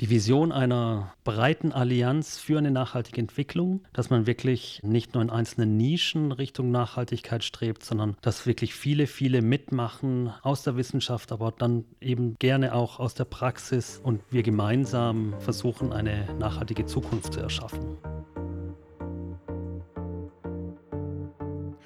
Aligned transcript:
die 0.00 0.10
Vision 0.10 0.50
einer 0.50 1.14
breiten 1.22 1.72
Allianz 1.72 2.38
für 2.38 2.58
eine 2.58 2.70
nachhaltige 2.70 3.20
Entwicklung, 3.20 3.82
dass 3.92 4.10
man 4.10 4.26
wirklich 4.26 4.80
nicht 4.82 5.14
nur 5.14 5.22
in 5.22 5.30
einzelnen 5.30 5.76
Nischen 5.76 6.32
Richtung 6.32 6.70
Nachhaltigkeit 6.70 7.44
strebt, 7.44 7.84
sondern 7.84 8.16
dass 8.20 8.46
wirklich 8.46 8.74
viele, 8.74 9.06
viele 9.06 9.40
mitmachen 9.40 10.32
aus 10.42 10.62
der 10.62 10.76
Wissenschaft, 10.76 11.30
aber 11.30 11.52
dann 11.52 11.84
eben 12.00 12.36
gerne 12.38 12.74
auch 12.74 12.98
aus 12.98 13.14
der 13.14 13.24
Praxis 13.24 14.00
und 14.02 14.20
wir 14.30 14.42
gemeinsam 14.42 15.34
versuchen, 15.38 15.92
eine 15.92 16.26
nachhaltige 16.38 16.86
Zukunft 16.86 17.34
zu 17.34 17.40
erschaffen. 17.40 17.96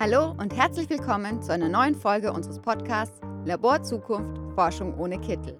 Hallo 0.01 0.35
und 0.39 0.57
herzlich 0.57 0.89
willkommen 0.89 1.43
zu 1.43 1.53
einer 1.53 1.69
neuen 1.69 1.95
Folge 1.95 2.33
unseres 2.33 2.61
Podcasts 2.61 3.21
Labor 3.45 3.83
Zukunft 3.83 4.39
Forschung 4.55 4.97
ohne 4.97 5.21
Kittel 5.21 5.59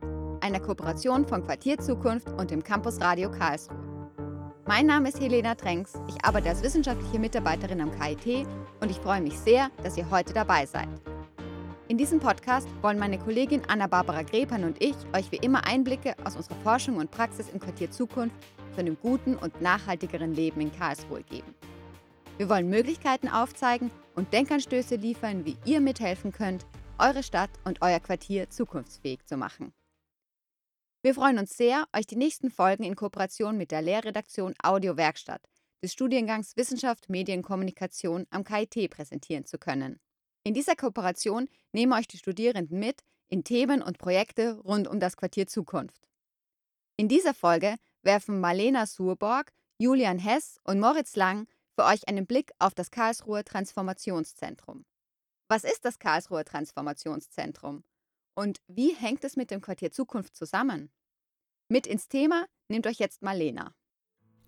einer 0.49 0.61
Kooperation 0.61 1.27
von 1.27 1.45
Quartier 1.45 1.77
Zukunft 1.77 2.31
und 2.39 2.51
dem 2.51 2.65
Campus 2.65 3.03
Radio 3.03 3.31
Karlsruhe. 3.31 3.77
Mein 4.67 4.87
Name 4.87 5.11
ist 5.11 5.21
Helena 5.21 5.55
Trenks, 5.55 5.93
ich 6.09 6.25
arbeite 6.25 6.49
als 6.49 6.63
wissenschaftliche 6.63 7.19
Mitarbeiterin 7.19 7.83
am 7.83 7.91
KIT 7.91 8.47
und 8.81 8.91
ich 8.91 8.97
freue 8.97 9.21
mich 9.21 9.39
sehr, 9.39 9.71
dass 9.83 9.99
ihr 9.99 10.11
heute 10.11 10.33
dabei 10.33 10.65
seid. 10.65 10.89
In 11.89 11.99
diesem 11.99 12.19
Podcast 12.19 12.67
wollen 12.81 12.99
meine 12.99 13.19
Kollegin 13.19 13.61
Anna-Barbara 13.69 14.23
Grepan 14.23 14.65
und 14.65 14.83
ich 14.83 14.95
euch 15.15 15.31
wie 15.31 15.37
immer 15.37 15.67
Einblicke 15.67 16.15
aus 16.25 16.35
unserer 16.35 16.57
Forschung 16.63 16.97
und 16.97 17.11
Praxis 17.11 17.51
im 17.53 17.61
Quartier 17.61 17.91
Zukunft 17.91 18.35
zu 18.73 18.81
einem 18.81 18.97
guten 19.03 19.37
und 19.37 19.61
nachhaltigeren 19.61 20.33
Leben 20.33 20.63
in 20.63 20.73
Karlsruhe 20.73 21.25
geben. 21.25 21.55
Wir 22.39 22.49
wollen 22.49 22.71
Möglichkeiten 22.71 23.29
aufzeigen 23.29 23.91
und 24.15 24.33
Denkanstöße 24.33 24.95
liefern, 24.95 25.45
wie 25.45 25.59
ihr 25.67 25.83
mithelfen 25.83 26.33
könnt, 26.33 26.65
eure 26.99 27.23
Stadt 27.23 27.51
und 27.65 27.83
euer 27.83 28.01
Quartier 28.01 28.49
zukunftsfähig 28.49 29.27
zu 29.27 29.37
machen. 29.37 29.75
Wir 31.01 31.15
freuen 31.15 31.39
uns 31.39 31.57
sehr, 31.57 31.87
euch 31.95 32.09
die 32.09 32.17
nächsten 32.17 32.51
Folgen 32.51 32.83
in 32.83 32.97
Kooperation 32.97 33.57
mit 33.57 33.71
der 33.71 33.83
Lehrredaktion 33.83 34.55
Audiowerkstatt 34.61 35.43
des 35.81 35.93
Studiengangs 35.93 36.57
Wissenschaft 36.57 37.09
Medienkommunikation 37.09 38.27
am 38.31 38.43
KIT 38.43 38.91
präsentieren 38.91 39.45
zu 39.45 39.59
können. 39.59 40.01
In 40.43 40.55
dieser 40.55 40.75
Kooperation 40.75 41.49
nehmen 41.73 41.93
euch 41.93 42.09
die 42.09 42.19
Studierenden 42.19 42.81
mit 42.81 43.05
in 43.29 43.45
Themen 43.45 43.81
und 43.81 43.99
Projekte 43.99 44.59
rund 44.59 44.89
um 44.89 44.99
das 44.99 45.17
Quartier 45.17 45.47
Zukunft. 45.47 46.09
In 46.97 47.07
dieser 47.07 47.33
Folge 47.33 47.77
werfen 48.03 48.41
Marlena 48.41 48.85
Surborg, 48.85 49.53
Julian 49.79 50.19
Hess 50.19 50.59
und 50.65 50.81
Moritz 50.81 51.15
Lang 51.15 51.47
für 51.77 51.85
euch 51.85 52.09
einen 52.09 52.27
Blick 52.27 52.51
auf 52.59 52.75
das 52.75 52.91
Karlsruher 52.91 53.45
Transformationszentrum. 53.45 54.85
Was 55.47 55.63
ist 55.63 55.85
das 55.85 56.01
Karlsruher 56.01 56.45
Transformationszentrum? 56.45 57.85
Und 58.39 58.61
wie 58.69 58.95
hängt 58.95 59.25
es 59.25 59.35
mit 59.35 59.51
dem 59.51 59.61
Quartier 59.61 59.91
Zukunft 59.91 60.37
zusammen? 60.37 60.93
Mit 61.69 61.89
ins 61.89 62.07
Thema 62.07 62.47
nimmt 62.69 62.87
euch 62.87 63.01
jetzt 63.01 63.21
Marlena. 63.21 63.75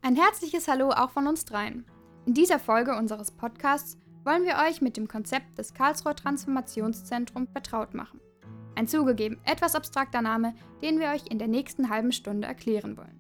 Ein 0.01 0.15
herzliches 0.15 0.69
Hallo 0.69 0.91
auch 0.91 1.11
von 1.11 1.27
uns 1.27 1.45
dreien. 1.45 1.85
In 2.25 2.35
dieser 2.35 2.61
Folge 2.61 2.97
unseres 2.97 3.33
Podcasts 3.33 3.99
wollen 4.23 4.45
wir 4.45 4.59
euch 4.65 4.81
mit 4.81 4.97
dem 4.97 5.09
Konzept 5.09 5.59
des 5.59 5.75
Karlsruher 5.75 6.15
Transformationszentrum 6.15 7.49
vertraut 7.49 7.93
machen. 7.93 8.21
Ein 8.77 8.87
zugegeben 8.87 9.41
etwas 9.45 9.75
abstrakter 9.75 10.23
Name, 10.23 10.55
den 10.83 11.01
wir 11.01 11.09
euch 11.09 11.27
in 11.29 11.41
der 11.41 11.49
nächsten 11.49 11.91
halben 11.91 12.13
Stunde 12.13 12.47
erklären 12.47 12.97
wollen. 12.97 13.19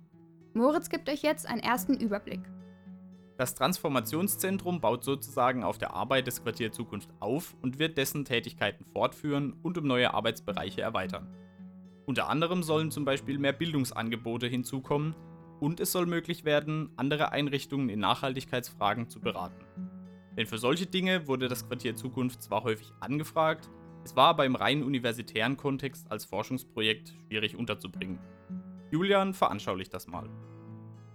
Moritz 0.55 0.89
gibt 0.89 1.09
euch 1.09 1.23
jetzt 1.23 1.47
einen 1.47 1.65
ersten 1.65 1.98
Überblick. 1.98 2.43
Das 3.41 3.55
Transformationszentrum 3.55 4.83
baut 4.83 5.02
sozusagen 5.02 5.64
auf 5.64 5.78
der 5.78 5.94
Arbeit 5.94 6.27
des 6.27 6.42
Quartier 6.42 6.72
Zukunft 6.72 7.08
auf 7.20 7.56
und 7.62 7.78
wird 7.78 7.96
dessen 7.96 8.27
Tätigkeiten 8.27 8.84
fortführen 8.84 9.55
und 9.62 9.78
um 9.78 9.86
neue 9.86 10.12
Arbeitsbereiche 10.12 10.83
erweitern. 10.83 11.27
Unter 12.05 12.28
anderem 12.28 12.62
sollen 12.62 12.91
zum 12.91 13.06
Beispiel 13.06 13.38
mehr 13.38 13.55
Bildungsangebote 13.55 14.46
hinzukommen 14.46 15.16
und 15.58 15.80
es 15.80 15.91
soll 15.91 16.05
möglich 16.05 16.44
werden, 16.44 16.91
andere 16.96 17.33
Einrichtungen 17.33 17.88
in 17.88 18.00
Nachhaltigkeitsfragen 18.00 19.08
zu 19.08 19.20
beraten. 19.20 19.64
Denn 20.36 20.44
für 20.44 20.58
solche 20.58 20.84
Dinge 20.84 21.27
wurde 21.27 21.48
das 21.48 21.66
Quartier 21.66 21.96
Zukunft 21.96 22.42
zwar 22.42 22.62
häufig 22.64 22.92
angefragt, 23.00 23.70
es 24.05 24.17
war 24.17 24.29
aber 24.29 24.45
im 24.45 24.55
rein 24.55 24.83
universitären 24.83 25.56
Kontext 25.56 26.12
als 26.12 26.27
Forschungsprojekt 26.27 27.14
schwierig 27.27 27.56
unterzubringen. 27.56 28.18
Julian 28.90 29.33
veranschaulicht 29.33 29.95
das 29.95 30.08
mal. 30.08 30.29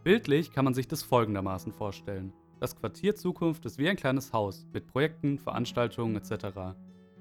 Bildlich 0.06 0.52
kann 0.52 0.66
man 0.66 0.76
sich 0.76 0.88
das 0.88 1.02
folgendermaßen 1.02 1.74
vorstellen. 1.74 2.32
Das 2.60 2.76
Quartier 2.76 3.16
Zukunft 3.16 3.66
ist 3.66 3.80
wie 3.80 3.90
ein 3.90 3.96
kleines 3.96 4.34
Haus 4.34 4.68
mit 4.72 4.86
Projekten, 4.86 5.40
Veranstaltungen 5.40 6.16
etc. 6.16 6.76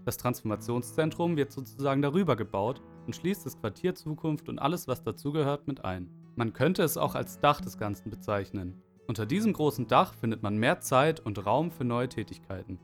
Das 0.04 0.18
Transformationszentrum 0.18 1.38
wird 1.38 1.50
sozusagen 1.50 2.02
darüber 2.02 2.36
gebaut 2.36 2.82
und 3.06 3.16
schließt 3.16 3.46
das 3.46 3.58
Quartier 3.58 3.94
Zukunft 3.94 4.50
und 4.50 4.58
alles, 4.58 4.86
was 4.86 5.02
dazugehört, 5.02 5.66
mit 5.66 5.82
ein. 5.82 6.10
Man 6.36 6.52
könnte 6.52 6.82
es 6.82 6.98
auch 6.98 7.14
als 7.14 7.40
Dach 7.40 7.62
des 7.62 7.78
Ganzen 7.78 8.10
bezeichnen. 8.10 8.82
Unter 9.06 9.24
diesem 9.24 9.54
großen 9.54 9.88
Dach 9.88 10.12
findet 10.12 10.42
man 10.42 10.58
mehr 10.58 10.80
Zeit 10.80 11.20
und 11.20 11.46
Raum 11.46 11.70
für 11.70 11.84
neue 11.84 12.10
Tätigkeiten. 12.10 12.78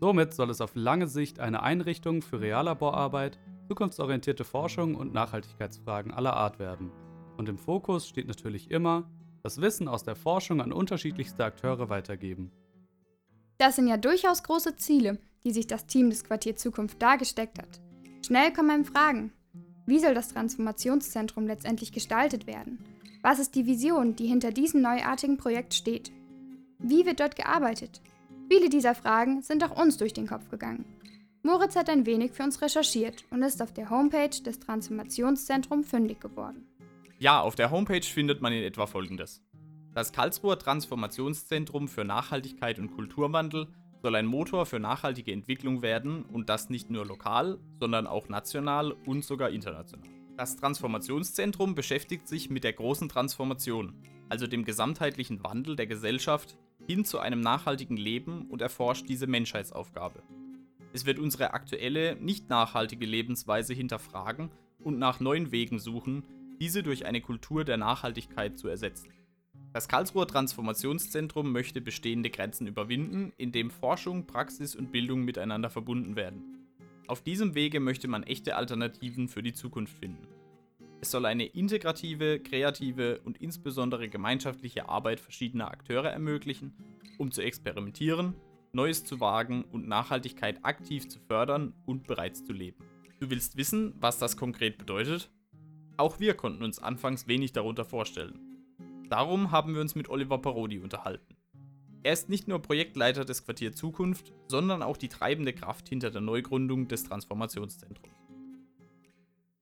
Somit 0.00 0.32
soll 0.32 0.48
es 0.48 0.62
auf 0.62 0.74
lange 0.74 1.06
Sicht 1.06 1.38
eine 1.38 1.62
Einrichtung 1.62 2.22
für 2.22 2.40
Reallaborarbeit, 2.40 3.38
zukunftsorientierte 3.68 4.44
Forschung 4.44 4.94
und 4.94 5.12
Nachhaltigkeitsfragen 5.12 6.14
aller 6.14 6.34
Art 6.34 6.58
werden. 6.58 6.90
Und 7.36 7.50
im 7.50 7.58
Fokus 7.58 8.08
steht 8.08 8.26
natürlich 8.26 8.70
immer 8.70 9.04
das 9.44 9.60
Wissen 9.60 9.88
aus 9.88 10.02
der 10.02 10.16
Forschung 10.16 10.62
an 10.62 10.72
unterschiedlichste 10.72 11.44
Akteure 11.44 11.90
weitergeben. 11.90 12.50
Das 13.58 13.76
sind 13.76 13.88
ja 13.88 13.98
durchaus 13.98 14.42
große 14.42 14.76
Ziele, 14.76 15.18
die 15.44 15.52
sich 15.52 15.66
das 15.66 15.86
Team 15.86 16.08
des 16.08 16.24
Quartier 16.24 16.56
Zukunft 16.56 17.00
dargesteckt 17.00 17.58
hat. 17.58 17.80
Schnell 18.24 18.54
kommen 18.54 18.86
Fragen. 18.86 19.32
Wie 19.84 19.98
soll 19.98 20.14
das 20.14 20.28
Transformationszentrum 20.28 21.46
letztendlich 21.46 21.92
gestaltet 21.92 22.46
werden? 22.46 22.82
Was 23.20 23.38
ist 23.38 23.54
die 23.54 23.66
Vision, 23.66 24.16
die 24.16 24.26
hinter 24.26 24.50
diesem 24.50 24.80
neuartigen 24.80 25.36
Projekt 25.36 25.74
steht? 25.74 26.10
Wie 26.78 27.04
wird 27.04 27.20
dort 27.20 27.36
gearbeitet? 27.36 28.00
Viele 28.50 28.70
dieser 28.70 28.94
Fragen 28.94 29.42
sind 29.42 29.62
auch 29.62 29.78
uns 29.78 29.98
durch 29.98 30.14
den 30.14 30.26
Kopf 30.26 30.48
gegangen. 30.48 30.86
Moritz 31.42 31.76
hat 31.76 31.90
ein 31.90 32.06
wenig 32.06 32.32
für 32.32 32.44
uns 32.44 32.62
recherchiert 32.62 33.24
und 33.30 33.42
ist 33.42 33.60
auf 33.60 33.74
der 33.74 33.90
Homepage 33.90 34.30
des 34.30 34.58
Transformationszentrums 34.60 35.86
fündig 35.86 36.18
geworden. 36.20 36.66
Ja, 37.18 37.40
auf 37.40 37.54
der 37.54 37.70
Homepage 37.70 38.02
findet 38.02 38.42
man 38.42 38.52
in 38.52 38.62
etwa 38.62 38.86
folgendes. 38.86 39.40
Das 39.94 40.12
Karlsruher 40.12 40.58
Transformationszentrum 40.58 41.86
für 41.86 42.04
Nachhaltigkeit 42.04 42.80
und 42.80 42.90
Kulturwandel 42.90 43.68
soll 44.02 44.16
ein 44.16 44.26
Motor 44.26 44.66
für 44.66 44.80
nachhaltige 44.80 45.32
Entwicklung 45.32 45.80
werden 45.80 46.24
und 46.24 46.48
das 46.48 46.68
nicht 46.70 46.90
nur 46.90 47.06
lokal, 47.06 47.60
sondern 47.78 48.08
auch 48.08 48.28
national 48.28 48.92
und 49.06 49.24
sogar 49.24 49.50
international. 49.50 50.08
Das 50.36 50.56
Transformationszentrum 50.56 51.76
beschäftigt 51.76 52.26
sich 52.26 52.50
mit 52.50 52.64
der 52.64 52.72
großen 52.72 53.08
Transformation, 53.08 53.94
also 54.28 54.48
dem 54.48 54.64
gesamtheitlichen 54.64 55.44
Wandel 55.44 55.76
der 55.76 55.86
Gesellschaft 55.86 56.58
hin 56.88 57.04
zu 57.04 57.20
einem 57.20 57.40
nachhaltigen 57.40 57.96
Leben 57.96 58.50
und 58.50 58.60
erforscht 58.60 59.08
diese 59.08 59.28
Menschheitsaufgabe. 59.28 60.22
Es 60.92 61.06
wird 61.06 61.20
unsere 61.20 61.54
aktuelle, 61.54 62.16
nicht 62.16 62.50
nachhaltige 62.50 63.06
Lebensweise 63.06 63.72
hinterfragen 63.72 64.50
und 64.80 64.98
nach 64.98 65.20
neuen 65.20 65.52
Wegen 65.52 65.78
suchen, 65.78 66.24
diese 66.64 66.82
durch 66.82 67.04
eine 67.04 67.20
Kultur 67.20 67.62
der 67.62 67.76
Nachhaltigkeit 67.76 68.58
zu 68.58 68.68
ersetzen. 68.68 69.10
Das 69.74 69.86
Karlsruher 69.86 70.26
Transformationszentrum 70.26 71.52
möchte 71.52 71.82
bestehende 71.82 72.30
Grenzen 72.30 72.66
überwinden, 72.66 73.34
indem 73.36 73.70
Forschung, 73.70 74.26
Praxis 74.26 74.74
und 74.74 74.90
Bildung 74.90 75.26
miteinander 75.26 75.68
verbunden 75.68 76.16
werden. 76.16 76.64
Auf 77.06 77.20
diesem 77.20 77.54
Wege 77.54 77.80
möchte 77.80 78.08
man 78.08 78.22
echte 78.22 78.56
Alternativen 78.56 79.28
für 79.28 79.42
die 79.42 79.52
Zukunft 79.52 79.98
finden. 79.98 80.26
Es 81.02 81.10
soll 81.10 81.26
eine 81.26 81.44
integrative, 81.44 82.40
kreative 82.40 83.20
und 83.26 83.42
insbesondere 83.42 84.08
gemeinschaftliche 84.08 84.88
Arbeit 84.88 85.20
verschiedener 85.20 85.70
Akteure 85.70 86.10
ermöglichen, 86.10 86.72
um 87.18 87.30
zu 87.30 87.42
experimentieren, 87.42 88.36
Neues 88.72 89.04
zu 89.04 89.20
wagen 89.20 89.64
und 89.70 89.86
Nachhaltigkeit 89.86 90.64
aktiv 90.64 91.10
zu 91.10 91.18
fördern 91.20 91.74
und 91.84 92.06
bereits 92.06 92.42
zu 92.42 92.54
leben. 92.54 92.82
Du 93.20 93.28
willst 93.28 93.58
wissen, 93.58 93.92
was 94.00 94.18
das 94.18 94.38
konkret 94.38 94.78
bedeutet? 94.78 95.30
Auch 95.96 96.18
wir 96.18 96.34
konnten 96.34 96.64
uns 96.64 96.80
anfangs 96.80 97.28
wenig 97.28 97.52
darunter 97.52 97.84
vorstellen. 97.84 98.40
Darum 99.08 99.52
haben 99.52 99.74
wir 99.74 99.80
uns 99.80 99.94
mit 99.94 100.08
Oliver 100.08 100.38
Parodi 100.38 100.80
unterhalten. 100.80 101.36
Er 102.02 102.12
ist 102.12 102.28
nicht 102.28 102.48
nur 102.48 102.60
Projektleiter 102.60 103.24
des 103.24 103.44
Quartier 103.44 103.72
Zukunft, 103.72 104.32
sondern 104.48 104.82
auch 104.82 104.96
die 104.96 105.08
treibende 105.08 105.52
Kraft 105.52 105.88
hinter 105.88 106.10
der 106.10 106.20
Neugründung 106.20 106.88
des 106.88 107.04
Transformationszentrums. 107.04 108.12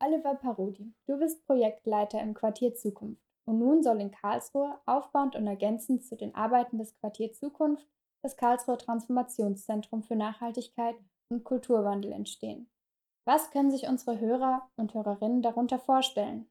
Oliver 0.01 0.35
Parodi, 0.35 0.93
du 1.07 1.19
bist 1.19 1.45
Projektleiter 1.47 2.21
im 2.21 2.35
Quartier 2.35 2.75
Zukunft 2.75 3.23
und 3.45 3.59
nun 3.59 3.83
soll 3.83 4.01
in 4.01 4.11
Karlsruhe 4.11 4.79
aufbauend 4.87 5.37
und 5.37 5.47
ergänzend 5.47 6.05
zu 6.05 6.17
den 6.17 6.35
Arbeiten 6.35 6.79
des 6.79 6.97
Quartier 6.97 7.33
Zukunft 7.33 7.87
das 8.23 8.37
Karlsruher 8.37 8.79
Transformationszentrum 8.79 10.03
für 10.03 10.17
Nachhaltigkeit 10.17 10.97
und 11.29 11.45
Kulturwandel 11.45 12.13
entstehen. 12.13 12.69
Was 13.25 13.51
können 13.53 13.71
sich 13.71 13.87
unsere 13.89 14.19
Hörer 14.19 14.69
und 14.77 14.95
Hörerinnen 14.95 15.43
darunter 15.43 15.79
vorstellen? 15.79 16.47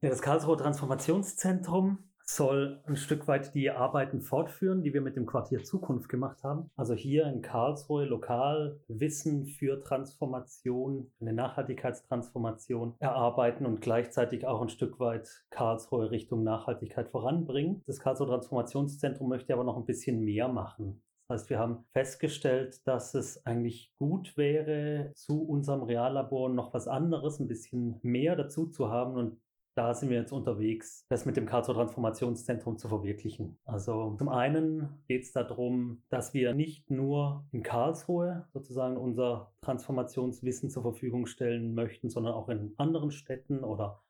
Ja, 0.00 0.08
das 0.08 0.22
Karlsruher 0.22 0.56
Transformationszentrum 0.56 1.98
soll 2.26 2.82
ein 2.86 2.96
Stück 2.96 3.28
weit 3.28 3.54
die 3.54 3.70
Arbeiten 3.70 4.22
fortführen, 4.22 4.82
die 4.82 4.94
wir 4.94 5.02
mit 5.02 5.16
dem 5.16 5.26
Quartier 5.26 5.62
Zukunft 5.62 6.08
gemacht 6.08 6.42
haben. 6.42 6.70
Also 6.76 6.94
hier 6.94 7.26
in 7.26 7.42
Karlsruhe 7.42 8.06
lokal 8.06 8.80
Wissen 8.88 9.46
für 9.46 9.82
Transformation, 9.82 11.12
eine 11.20 11.34
Nachhaltigkeitstransformation 11.34 12.94
erarbeiten 12.98 13.66
und 13.66 13.82
gleichzeitig 13.82 14.46
auch 14.46 14.62
ein 14.62 14.70
Stück 14.70 14.98
weit 15.00 15.28
Karlsruhe 15.50 16.10
Richtung 16.10 16.42
Nachhaltigkeit 16.42 17.10
voranbringen. 17.10 17.82
Das 17.86 18.00
Karlsruhe 18.00 18.28
Transformationszentrum 18.28 19.28
möchte 19.28 19.52
aber 19.52 19.64
noch 19.64 19.76
ein 19.76 19.84
bisschen 19.84 20.20
mehr 20.20 20.48
machen. 20.48 21.02
Das 21.26 21.40
heißt, 21.40 21.50
wir 21.50 21.58
haben 21.58 21.84
festgestellt, 21.92 22.86
dass 22.86 23.14
es 23.14 23.44
eigentlich 23.46 23.92
gut 23.98 24.36
wäre, 24.36 25.12
zu 25.14 25.42
unserem 25.42 25.82
Reallabor 25.82 26.50
noch 26.50 26.74
was 26.74 26.86
anderes, 26.86 27.40
ein 27.40 27.48
bisschen 27.48 27.98
mehr 28.02 28.36
dazu 28.36 28.66
zu 28.66 28.90
haben. 28.90 29.14
Und 29.14 29.40
da 29.74 29.94
sind 29.94 30.10
wir 30.10 30.18
jetzt 30.18 30.32
unterwegs, 30.32 31.06
das 31.08 31.24
mit 31.24 31.36
dem 31.36 31.46
Karlsruher 31.46 31.76
Transformationszentrum 31.76 32.76
zu 32.76 32.88
verwirklichen. 32.88 33.58
Also 33.64 34.14
zum 34.18 34.28
einen 34.28 35.02
geht 35.08 35.22
es 35.22 35.32
darum, 35.32 36.02
dass 36.10 36.34
wir 36.34 36.54
nicht 36.54 36.90
nur 36.90 37.44
in 37.52 37.62
Karlsruhe 37.62 38.46
sozusagen 38.52 38.96
unser 38.96 39.52
Transformationswissen 39.62 40.70
zur 40.70 40.82
Verfügung 40.82 41.26
stellen 41.26 41.74
möchten, 41.74 42.10
sondern 42.10 42.34
auch 42.34 42.48
in 42.50 42.74
anderen 42.76 43.10
Städten 43.10 43.64
oder 43.64 44.02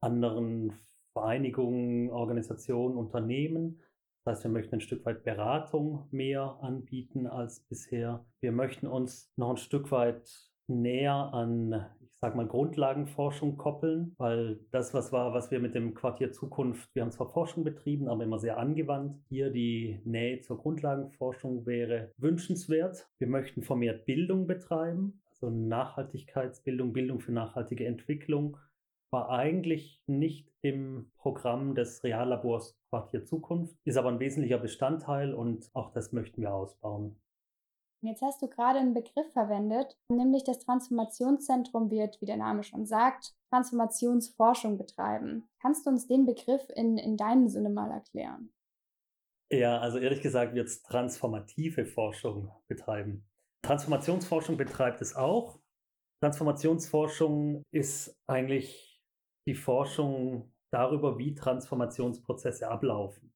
anderen 0.00 0.72
Vereinigungen, 1.12 2.10
Organisationen, 2.10 2.96
Unternehmen. 2.96 3.80
Das 4.24 4.36
heißt, 4.36 4.44
wir 4.44 4.50
möchten 4.52 4.76
ein 4.76 4.80
Stück 4.80 5.04
weit 5.04 5.24
Beratung 5.24 6.06
mehr 6.12 6.58
anbieten 6.60 7.26
als 7.26 7.60
bisher. 7.60 8.24
Wir 8.40 8.52
möchten 8.52 8.86
uns 8.86 9.32
noch 9.36 9.50
ein 9.50 9.56
Stück 9.56 9.90
weit 9.90 10.30
näher 10.68 11.12
an, 11.12 11.86
ich 12.00 12.18
sag 12.20 12.36
mal, 12.36 12.46
Grundlagenforschung 12.46 13.56
koppeln, 13.56 14.14
weil 14.18 14.60
das, 14.70 14.94
was 14.94 15.10
war, 15.12 15.34
was 15.34 15.50
wir 15.50 15.58
mit 15.58 15.74
dem 15.74 15.94
Quartier 15.94 16.30
Zukunft, 16.30 16.88
wir 16.94 17.02
haben 17.02 17.10
zwar 17.10 17.30
Forschung 17.30 17.64
betrieben, 17.64 18.08
aber 18.08 18.22
immer 18.22 18.38
sehr 18.38 18.58
angewandt. 18.58 19.16
Hier 19.28 19.50
die 19.50 20.00
Nähe 20.04 20.40
zur 20.40 20.58
Grundlagenforschung 20.58 21.66
wäre 21.66 22.12
wünschenswert. 22.16 23.08
Wir 23.18 23.26
möchten 23.26 23.62
vermehrt 23.62 24.06
Bildung 24.06 24.46
betreiben, 24.46 25.20
also 25.30 25.50
Nachhaltigkeitsbildung, 25.50 26.92
Bildung 26.92 27.18
für 27.18 27.32
nachhaltige 27.32 27.86
Entwicklung 27.86 28.56
war 29.12 29.28
eigentlich 29.30 30.02
nicht 30.06 30.50
im 30.62 31.12
Programm 31.18 31.74
des 31.74 32.02
Reallabors 32.02 32.78
Quartier 32.88 33.24
Zukunft, 33.24 33.76
ist 33.84 33.96
aber 33.96 34.08
ein 34.08 34.20
wesentlicher 34.20 34.58
Bestandteil 34.58 35.34
und 35.34 35.70
auch 35.74 35.92
das 35.92 36.12
möchten 36.12 36.40
wir 36.40 36.54
ausbauen. 36.54 37.20
Jetzt 38.04 38.22
hast 38.22 38.42
du 38.42 38.48
gerade 38.48 38.80
einen 38.80 38.94
Begriff 38.94 39.30
verwendet, 39.32 39.96
nämlich 40.08 40.42
das 40.42 40.58
Transformationszentrum 40.58 41.90
wird, 41.90 42.20
wie 42.20 42.26
der 42.26 42.36
Name 42.36 42.64
schon 42.64 42.84
sagt, 42.84 43.32
Transformationsforschung 43.50 44.76
betreiben. 44.76 45.48
Kannst 45.60 45.86
du 45.86 45.90
uns 45.90 46.08
den 46.08 46.26
Begriff 46.26 46.66
in, 46.74 46.98
in 46.98 47.16
deinem 47.16 47.46
Sinne 47.48 47.70
mal 47.70 47.92
erklären? 47.92 48.52
Ja, 49.52 49.78
also 49.78 49.98
ehrlich 49.98 50.20
gesagt 50.20 50.54
wird 50.54 50.66
es 50.66 50.82
transformative 50.82 51.84
Forschung 51.84 52.50
betreiben. 52.66 53.24
Transformationsforschung 53.64 54.56
betreibt 54.56 55.00
es 55.00 55.14
auch. 55.14 55.60
Transformationsforschung 56.20 57.62
ist 57.70 58.18
eigentlich 58.26 58.91
die 59.46 59.54
Forschung 59.54 60.52
darüber, 60.70 61.18
wie 61.18 61.34
Transformationsprozesse 61.34 62.68
ablaufen. 62.68 63.32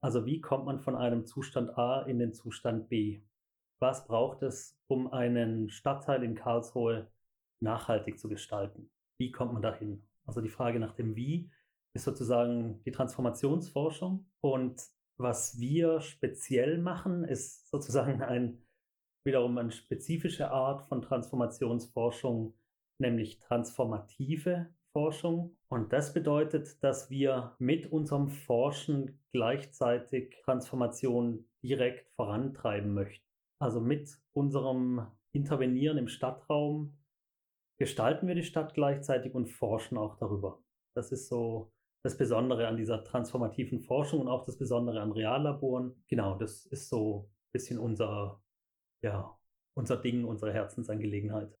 Also 0.00 0.26
wie 0.26 0.40
kommt 0.40 0.64
man 0.64 0.80
von 0.80 0.96
einem 0.96 1.26
Zustand 1.26 1.78
A 1.78 2.02
in 2.02 2.18
den 2.18 2.32
Zustand 2.32 2.88
B? 2.88 3.22
Was 3.80 4.06
braucht 4.06 4.42
es, 4.42 4.78
um 4.86 5.12
einen 5.12 5.70
Stadtteil 5.70 6.22
in 6.22 6.34
Karlsruhe 6.34 7.10
nachhaltig 7.60 8.18
zu 8.18 8.28
gestalten? 8.28 8.90
Wie 9.18 9.32
kommt 9.32 9.52
man 9.52 9.62
dahin? 9.62 10.06
Also 10.26 10.40
die 10.40 10.48
Frage 10.48 10.78
nach 10.78 10.94
dem 10.94 11.16
Wie 11.16 11.50
ist 11.94 12.04
sozusagen 12.04 12.82
die 12.84 12.92
Transformationsforschung. 12.92 14.26
Und 14.40 14.82
was 15.18 15.58
wir 15.58 16.00
speziell 16.00 16.78
machen, 16.78 17.24
ist 17.24 17.68
sozusagen 17.68 18.22
ein, 18.22 18.62
wiederum 19.24 19.56
eine 19.58 19.72
spezifische 19.72 20.50
Art 20.50 20.82
von 20.88 21.02
Transformationsforschung, 21.02 22.54
nämlich 22.98 23.38
transformative 23.40 24.72
Forschung. 24.92 25.56
Und 25.68 25.92
das 25.92 26.12
bedeutet, 26.12 26.82
dass 26.82 27.10
wir 27.10 27.54
mit 27.58 27.90
unserem 27.90 28.28
Forschen 28.28 29.20
gleichzeitig 29.32 30.36
Transformation 30.44 31.48
direkt 31.62 32.10
vorantreiben 32.16 32.92
möchten. 32.92 33.26
Also 33.60 33.80
mit 33.80 34.18
unserem 34.32 35.06
Intervenieren 35.32 35.98
im 35.98 36.08
Stadtraum 36.08 36.98
gestalten 37.78 38.28
wir 38.28 38.34
die 38.34 38.42
Stadt 38.42 38.74
gleichzeitig 38.74 39.34
und 39.34 39.48
forschen 39.48 39.96
auch 39.96 40.16
darüber. 40.16 40.62
Das 40.94 41.10
ist 41.10 41.28
so 41.28 41.72
das 42.04 42.18
Besondere 42.18 42.66
an 42.66 42.76
dieser 42.76 43.04
transformativen 43.04 43.80
Forschung 43.80 44.20
und 44.20 44.28
auch 44.28 44.44
das 44.44 44.58
Besondere 44.58 45.00
an 45.00 45.12
Reallaboren. 45.12 46.04
Genau, 46.08 46.36
das 46.36 46.66
ist 46.66 46.88
so 46.88 47.30
ein 47.30 47.52
bisschen 47.52 47.78
unser, 47.78 48.42
ja, 49.02 49.38
unser 49.74 49.96
Ding, 49.96 50.24
unsere 50.24 50.52
Herzensangelegenheit. 50.52 51.56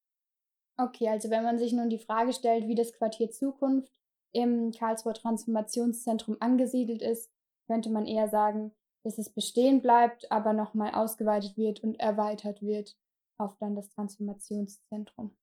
Okay, 0.78 1.08
also 1.08 1.30
wenn 1.30 1.42
man 1.42 1.58
sich 1.58 1.72
nun 1.72 1.90
die 1.90 1.98
Frage 1.98 2.32
stellt, 2.32 2.66
wie 2.66 2.74
das 2.74 2.92
Quartier 2.92 3.30
Zukunft 3.30 3.92
im 4.32 4.72
Karlsruher 4.72 5.14
Transformationszentrum 5.14 6.36
angesiedelt 6.40 7.02
ist, 7.02 7.30
könnte 7.66 7.90
man 7.90 8.06
eher 8.06 8.28
sagen, 8.28 8.72
dass 9.04 9.18
es 9.18 9.32
bestehen 9.32 9.82
bleibt, 9.82 10.30
aber 10.30 10.52
nochmal 10.52 10.94
ausgeweitet 10.94 11.56
wird 11.56 11.82
und 11.82 11.98
erweitert 12.00 12.62
wird 12.62 12.96
auf 13.38 13.56
dann 13.58 13.74
das 13.74 13.90
Transformationszentrum. 13.90 15.36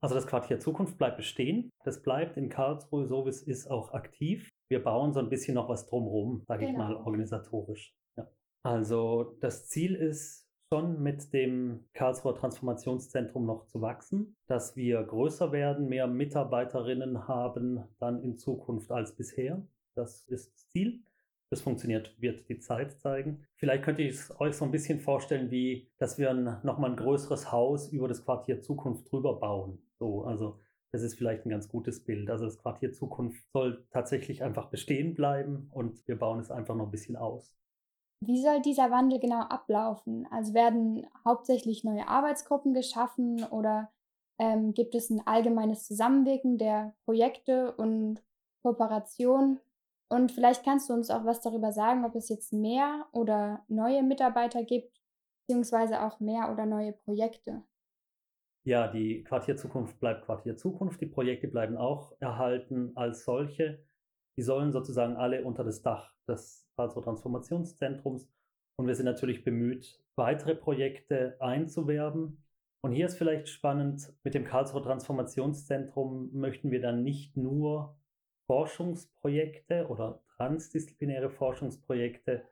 Also 0.00 0.14
das 0.14 0.26
Quartier 0.26 0.60
Zukunft 0.60 0.96
bleibt 0.96 1.16
bestehen. 1.16 1.70
Das 1.84 2.02
bleibt 2.02 2.36
in 2.36 2.48
Karlsruhe 2.48 3.06
so, 3.06 3.24
wie 3.24 3.30
es 3.30 3.42
ist, 3.42 3.68
auch 3.68 3.92
aktiv. 3.92 4.48
Wir 4.70 4.82
bauen 4.82 5.12
so 5.12 5.20
ein 5.20 5.28
bisschen 5.28 5.54
noch 5.54 5.68
was 5.68 5.86
drumherum, 5.86 6.44
sage 6.46 6.66
genau. 6.66 6.72
ich 6.72 6.78
mal, 6.78 6.96
organisatorisch. 6.96 7.96
Ja. 8.16 8.28
Also 8.62 9.36
das 9.40 9.68
Ziel 9.68 9.96
ist, 9.96 10.47
schon 10.72 11.02
mit 11.02 11.32
dem 11.32 11.84
Karlsruher 11.94 12.34
Transformationszentrum 12.34 13.46
noch 13.46 13.66
zu 13.66 13.80
wachsen, 13.80 14.36
dass 14.46 14.76
wir 14.76 15.02
größer 15.02 15.50
werden, 15.52 15.88
mehr 15.88 16.06
Mitarbeiterinnen 16.06 17.26
haben 17.26 17.84
dann 17.98 18.22
in 18.22 18.36
Zukunft 18.36 18.90
als 18.90 19.16
bisher. 19.16 19.66
Das 19.94 20.26
ist 20.26 20.52
das 20.54 20.68
Ziel. 20.68 21.02
Das 21.50 21.62
funktioniert, 21.62 22.14
wird 22.20 22.46
die 22.50 22.58
Zeit 22.58 23.00
zeigen. 23.00 23.46
Vielleicht 23.56 23.82
könnt 23.82 23.98
ihr 23.98 24.10
es 24.10 24.38
euch 24.38 24.54
so 24.54 24.66
ein 24.66 24.70
bisschen 24.70 25.00
vorstellen, 25.00 25.50
wie, 25.50 25.90
dass 25.96 26.18
wir 26.18 26.34
nochmal 26.62 26.90
ein 26.90 26.96
größeres 26.96 27.50
Haus 27.50 27.88
über 27.88 28.06
das 28.06 28.22
Quartier 28.22 28.60
Zukunft 28.60 29.10
drüber 29.10 29.40
bauen. 29.40 29.78
So, 29.98 30.24
also, 30.24 30.60
das 30.92 31.02
ist 31.02 31.14
vielleicht 31.14 31.46
ein 31.46 31.50
ganz 31.50 31.66
gutes 31.66 32.04
Bild. 32.04 32.28
Also, 32.28 32.44
das 32.44 32.58
Quartier 32.58 32.92
Zukunft 32.92 33.50
soll 33.50 33.86
tatsächlich 33.90 34.42
einfach 34.42 34.66
bestehen 34.66 35.14
bleiben 35.14 35.70
und 35.72 36.06
wir 36.06 36.18
bauen 36.18 36.40
es 36.40 36.50
einfach 36.50 36.74
noch 36.74 36.84
ein 36.84 36.90
bisschen 36.90 37.16
aus. 37.16 37.56
Wie 38.20 38.42
soll 38.42 38.60
dieser 38.60 38.90
Wandel 38.90 39.20
genau 39.20 39.40
ablaufen? 39.40 40.26
Also 40.30 40.52
werden 40.54 41.06
hauptsächlich 41.24 41.84
neue 41.84 42.08
Arbeitsgruppen 42.08 42.74
geschaffen 42.74 43.44
oder 43.44 43.92
ähm, 44.38 44.74
gibt 44.74 44.94
es 44.94 45.10
ein 45.10 45.24
allgemeines 45.26 45.86
Zusammenwirken 45.86 46.58
der 46.58 46.94
Projekte 47.04 47.72
und 47.76 48.22
Kooperation? 48.62 49.60
Und 50.08 50.32
vielleicht 50.32 50.64
kannst 50.64 50.88
du 50.88 50.94
uns 50.94 51.10
auch 51.10 51.24
was 51.24 51.40
darüber 51.40 51.72
sagen, 51.72 52.04
ob 52.04 52.14
es 52.14 52.28
jetzt 52.28 52.52
mehr 52.52 53.06
oder 53.12 53.64
neue 53.68 54.02
Mitarbeiter 54.02 54.64
gibt, 54.64 55.00
beziehungsweise 55.46 56.02
auch 56.02 56.18
mehr 56.18 56.50
oder 56.50 56.66
neue 56.66 56.92
Projekte. 56.92 57.62
Ja, 58.64 58.88
die 58.88 59.22
Quartier 59.22 59.56
Zukunft 59.56 59.98
bleibt 60.00 60.24
Quartier 60.24 60.56
Zukunft. 60.56 61.00
Die 61.00 61.06
Projekte 61.06 61.48
bleiben 61.48 61.76
auch 61.76 62.12
erhalten 62.20 62.92
als 62.96 63.24
solche. 63.24 63.82
Die 64.36 64.42
sollen 64.42 64.72
sozusagen 64.72 65.16
alle 65.16 65.44
unter 65.44 65.64
das 65.64 65.82
Dach 65.82 66.14
des 66.26 66.67
Karlsruher 66.78 67.02
Transformationszentrums. 67.02 68.28
Und 68.76 68.86
wir 68.86 68.94
sind 68.94 69.06
natürlich 69.06 69.42
bemüht, 69.42 70.00
weitere 70.14 70.54
Projekte 70.54 71.36
einzuwerben. 71.40 72.44
Und 72.82 72.92
hier 72.92 73.06
ist 73.06 73.18
vielleicht 73.18 73.48
spannend, 73.48 74.12
mit 74.22 74.34
dem 74.34 74.44
Karlsruher 74.44 74.84
Transformationszentrum 74.84 76.30
möchten 76.32 76.70
wir 76.70 76.80
dann 76.80 77.02
nicht 77.02 77.36
nur 77.36 77.98
Forschungsprojekte 78.46 79.88
oder 79.88 80.22
transdisziplinäre 80.36 81.30
Forschungsprojekte 81.30 82.44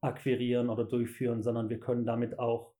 akquirieren 0.00 0.70
oder 0.70 0.84
durchführen, 0.84 1.42
sondern 1.42 1.68
wir 1.68 1.80
können 1.80 2.06
damit 2.06 2.38
auch 2.38 2.72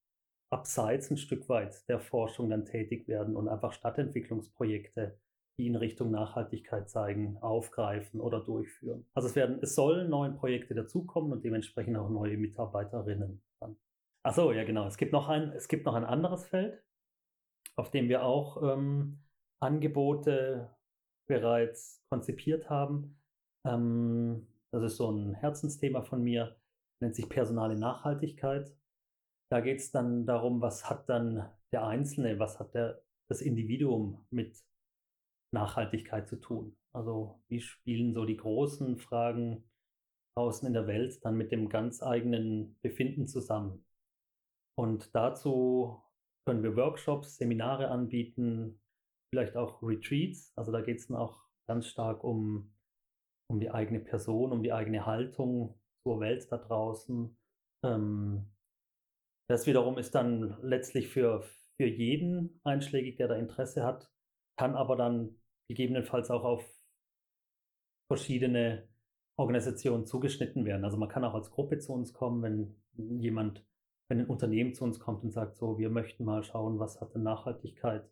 abseits 0.51 1.11
ein 1.11 1.17
Stück 1.17 1.49
weit 1.49 1.89
der 1.89 1.99
Forschung 1.99 2.49
dann 2.49 2.65
tätig 2.65 3.09
werden 3.09 3.35
und 3.35 3.49
einfach 3.49 3.73
Stadtentwicklungsprojekte 3.73 5.19
die 5.59 5.67
in 5.67 5.77
Richtung 5.77 6.11
Nachhaltigkeit 6.11 6.91
zeigen, 6.91 7.39
aufgreifen 7.39 8.21
oder 8.21 8.41
durchführen. 8.41 9.07
Also 9.15 9.29
es 9.29 9.37
werden, 9.37 9.59
es 9.63 9.75
sollen 9.75 10.11
neue 10.11 10.33
Projekte 10.33 10.75
dazukommen 10.75 11.33
und 11.33 11.45
dementsprechend 11.45 11.97
auch 11.97 12.11
neue 12.11 12.37
Mitarbeiterinnen. 12.37 13.43
Ach 14.23 14.35
so, 14.35 14.53
ja 14.53 14.65
genau. 14.65 14.87
Es 14.87 14.97
gibt 14.97 15.13
noch 15.13 15.29
ein, 15.29 15.53
es 15.53 15.69
gibt 15.69 15.87
noch 15.87 15.95
ein 15.95 16.05
anderes 16.05 16.47
Feld, 16.47 16.83
auf 17.77 17.91
dem 17.93 18.09
wir 18.09 18.25
auch 18.25 18.61
ähm, 18.61 19.21
Angebote 19.61 20.75
bereits 21.29 22.05
konzipiert 22.11 22.69
haben. 22.69 23.21
Ähm, 23.65 24.49
das 24.73 24.83
ist 24.83 24.97
so 24.97 25.11
ein 25.11 25.33
Herzensthema 25.35 26.03
von 26.03 26.23
mir, 26.23 26.57
nennt 27.01 27.15
sich 27.15 27.29
personale 27.29 27.79
Nachhaltigkeit. 27.79 28.77
Da 29.49 29.61
geht 29.61 29.79
es 29.79 29.93
dann 29.93 30.27
darum, 30.27 30.61
was 30.61 30.91
hat 30.91 31.09
dann 31.09 31.49
der 31.73 31.87
Einzelne, 31.87 32.39
was 32.39 32.59
hat 32.59 32.75
der, 32.75 33.01
das 33.29 33.41
Individuum 33.41 34.27
mit 34.31 34.57
Nachhaltigkeit 35.53 36.29
zu 36.29 36.37
tun. 36.37 36.77
Also 36.93 37.43
wie 37.49 37.61
spielen 37.61 38.15
so 38.15 38.25
die 38.25 38.37
großen 38.37 38.99
Fragen 38.99 39.65
draußen 40.37 40.67
in 40.67 40.75
der 40.75 40.87
Welt 40.87 41.25
dann 41.25 41.37
mit 41.37 41.51
dem 41.53 41.69
ganz 41.69 42.03
eigenen 42.03 42.79
Befinden 42.83 43.27
zusammen. 43.27 43.85
Und 44.79 45.15
dazu 45.15 46.03
können 46.47 46.63
wir 46.63 46.77
Workshops, 46.77 47.37
Seminare 47.37 47.89
anbieten, 47.89 48.81
vielleicht 49.33 49.57
auch 49.57 49.83
Retreats. 49.83 50.53
Also 50.57 50.73
da 50.73 50.81
geht 50.83 50.99
es 50.99 51.09
dann 51.09 51.17
auch 51.17 51.41
ganz 51.69 51.87
stark 51.87 52.23
um, 52.23 52.73
um 53.51 53.61
die 53.61 53.71
eigene 53.71 54.01
Person, 54.01 54.53
um 54.53 54.63
die 54.63 54.73
eigene 54.73 55.07
Haltung 55.07 55.81
zur 56.07 56.21
Welt 56.21 56.47
da 56.51 56.59
draußen. 56.59 57.37
Ähm, 57.85 58.53
das 59.49 59.67
wiederum 59.67 59.99
ist 59.99 60.15
dann 60.15 60.57
letztlich 60.63 61.09
für, 61.09 61.43
für 61.77 61.87
jeden 61.87 62.61
einschlägig, 62.65 63.17
der 63.17 63.29
da 63.29 63.37
Interesse 63.37 63.85
hat, 63.85 64.11
kann 64.57 64.75
aber 64.75 64.97
dann 64.97 65.37
gegebenenfalls 65.69 66.31
auch 66.31 66.45
auf 66.45 66.65
verschiedene 68.09 68.89
Organisationen 69.37 70.07
zugeschnitten 70.07 70.65
werden. 70.65 70.85
Also 70.85 70.97
man 70.97 71.09
kann 71.09 71.25
auch 71.25 71.35
als 71.35 71.51
Gruppe 71.51 71.79
zu 71.79 71.93
uns 71.93 72.13
kommen, 72.13 72.43
wenn 72.43 73.21
jemand, 73.21 73.65
wenn 74.09 74.21
ein 74.21 74.27
Unternehmen 74.27 74.73
zu 74.73 74.85
uns 74.85 74.99
kommt 74.99 75.25
und 75.25 75.33
sagt, 75.33 75.57
so, 75.57 75.79
wir 75.79 75.91
möchten 75.91 76.25
mal 76.25 76.43
schauen, 76.43 76.79
was 76.79 77.01
hat 77.01 77.15
denn 77.15 77.23
Nachhaltigkeit 77.23 78.09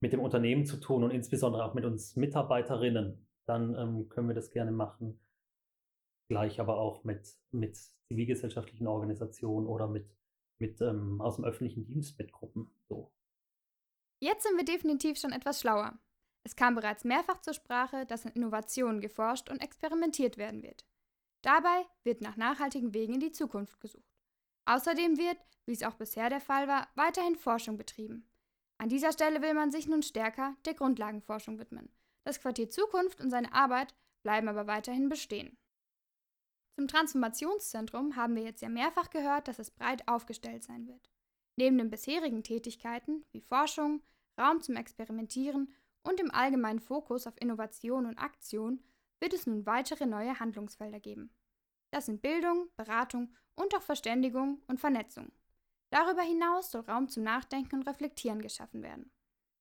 mit 0.00 0.12
dem 0.12 0.20
Unternehmen 0.20 0.64
zu 0.64 0.78
tun 0.78 1.02
und 1.02 1.10
insbesondere 1.10 1.64
auch 1.64 1.74
mit 1.74 1.84
uns 1.84 2.14
Mitarbeiterinnen, 2.16 3.26
dann 3.46 3.74
ähm, 3.76 4.08
können 4.08 4.28
wir 4.28 4.34
das 4.34 4.50
gerne 4.50 4.70
machen. 4.70 5.18
Gleich 6.28 6.60
aber 6.60 6.78
auch 6.78 7.04
mit, 7.04 7.36
mit 7.50 7.76
zivilgesellschaftlichen 8.08 8.86
Organisationen 8.86 9.66
oder 9.66 9.88
mit, 9.88 10.06
mit 10.58 10.80
ähm, 10.82 11.20
aus 11.20 11.36
dem 11.36 11.44
öffentlichen 11.44 11.86
Dienst 11.86 12.18
mit 12.18 12.32
Gruppen. 12.32 12.70
So. 12.88 13.10
Jetzt 14.20 14.42
sind 14.42 14.56
wir 14.56 14.64
definitiv 14.64 15.18
schon 15.18 15.32
etwas 15.32 15.60
schlauer. 15.60 15.98
Es 16.42 16.56
kam 16.56 16.74
bereits 16.74 17.04
mehrfach 17.04 17.40
zur 17.40 17.54
Sprache, 17.54 18.06
dass 18.06 18.26
an 18.26 18.32
Innovationen 18.32 19.00
geforscht 19.00 19.50
und 19.50 19.60
experimentiert 19.60 20.38
werden 20.38 20.62
wird. 20.62 20.84
Dabei 21.42 21.86
wird 22.04 22.20
nach 22.20 22.36
nachhaltigen 22.36 22.94
Wegen 22.94 23.14
in 23.14 23.20
die 23.20 23.32
Zukunft 23.32 23.80
gesucht. 23.80 24.18
Außerdem 24.64 25.18
wird, 25.18 25.38
wie 25.66 25.72
es 25.72 25.82
auch 25.82 25.94
bisher 25.94 26.30
der 26.30 26.40
Fall 26.40 26.66
war, 26.66 26.88
weiterhin 26.94 27.36
Forschung 27.36 27.76
betrieben. 27.76 28.28
An 28.78 28.88
dieser 28.88 29.12
Stelle 29.12 29.42
will 29.42 29.54
man 29.54 29.70
sich 29.70 29.86
nun 29.86 30.02
stärker 30.02 30.56
der 30.64 30.74
Grundlagenforschung 30.74 31.58
widmen. 31.58 31.88
Das 32.24 32.40
Quartier 32.40 32.70
Zukunft 32.70 33.20
und 33.20 33.30
seine 33.30 33.52
Arbeit 33.52 33.94
bleiben 34.22 34.48
aber 34.48 34.66
weiterhin 34.66 35.08
bestehen. 35.08 35.56
Zum 36.76 36.86
Transformationszentrum 36.86 38.16
haben 38.16 38.36
wir 38.36 38.42
jetzt 38.42 38.62
ja 38.62 38.68
mehrfach 38.68 39.10
gehört, 39.10 39.48
dass 39.48 39.58
es 39.58 39.70
breit 39.70 40.06
aufgestellt 40.06 40.62
sein 40.62 40.86
wird. 40.86 41.10
Neben 41.58 41.76
den 41.76 41.90
bisherigen 41.90 42.44
Tätigkeiten 42.44 43.24
wie 43.32 43.40
Forschung, 43.40 44.00
Raum 44.38 44.60
zum 44.60 44.76
Experimentieren 44.76 45.74
und 46.04 46.20
dem 46.20 46.30
allgemeinen 46.30 46.78
Fokus 46.78 47.26
auf 47.26 47.34
Innovation 47.40 48.06
und 48.06 48.16
Aktion 48.16 48.80
wird 49.18 49.34
es 49.34 49.44
nun 49.44 49.66
weitere 49.66 50.06
neue 50.06 50.38
Handlungsfelder 50.38 51.00
geben. 51.00 51.34
Das 51.90 52.06
sind 52.06 52.22
Bildung, 52.22 52.68
Beratung 52.76 53.34
und 53.56 53.74
auch 53.74 53.82
Verständigung 53.82 54.62
und 54.68 54.78
Vernetzung. 54.78 55.32
Darüber 55.90 56.22
hinaus 56.22 56.70
soll 56.70 56.82
Raum 56.82 57.08
zum 57.08 57.24
Nachdenken 57.24 57.74
und 57.80 57.88
Reflektieren 57.88 58.40
geschaffen 58.40 58.84
werden. 58.84 59.10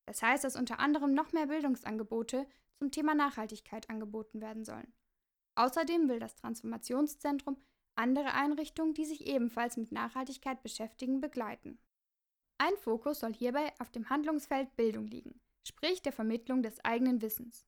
Das 0.06 0.22
heißt, 0.22 0.44
dass 0.44 0.56
unter 0.56 0.78
anderem 0.78 1.16
noch 1.16 1.32
mehr 1.32 1.48
Bildungsangebote 1.48 2.46
zum 2.76 2.92
Thema 2.92 3.16
Nachhaltigkeit 3.16 3.90
angeboten 3.90 4.40
werden 4.40 4.66
sollen. 4.66 4.94
Außerdem 5.56 6.08
will 6.10 6.20
das 6.20 6.36
Transformationszentrum 6.36 7.58
andere 7.96 8.36
Einrichtungen, 8.36 8.94
die 8.94 9.06
sich 9.06 9.26
ebenfalls 9.26 9.78
mit 9.78 9.92
Nachhaltigkeit 9.92 10.62
beschäftigen, 10.62 11.22
begleiten. 11.22 11.80
Ein 12.58 12.76
Fokus 12.78 13.20
soll 13.20 13.34
hierbei 13.34 13.72
auf 13.80 13.92
dem 13.92 14.10
Handlungsfeld 14.10 14.76
Bildung 14.76 15.08
liegen, 15.08 15.40
sprich 15.64 16.02
der 16.02 16.14
Vermittlung 16.14 16.64
des 16.64 16.84
eigenen 16.84 17.22
Wissens. 17.22 17.66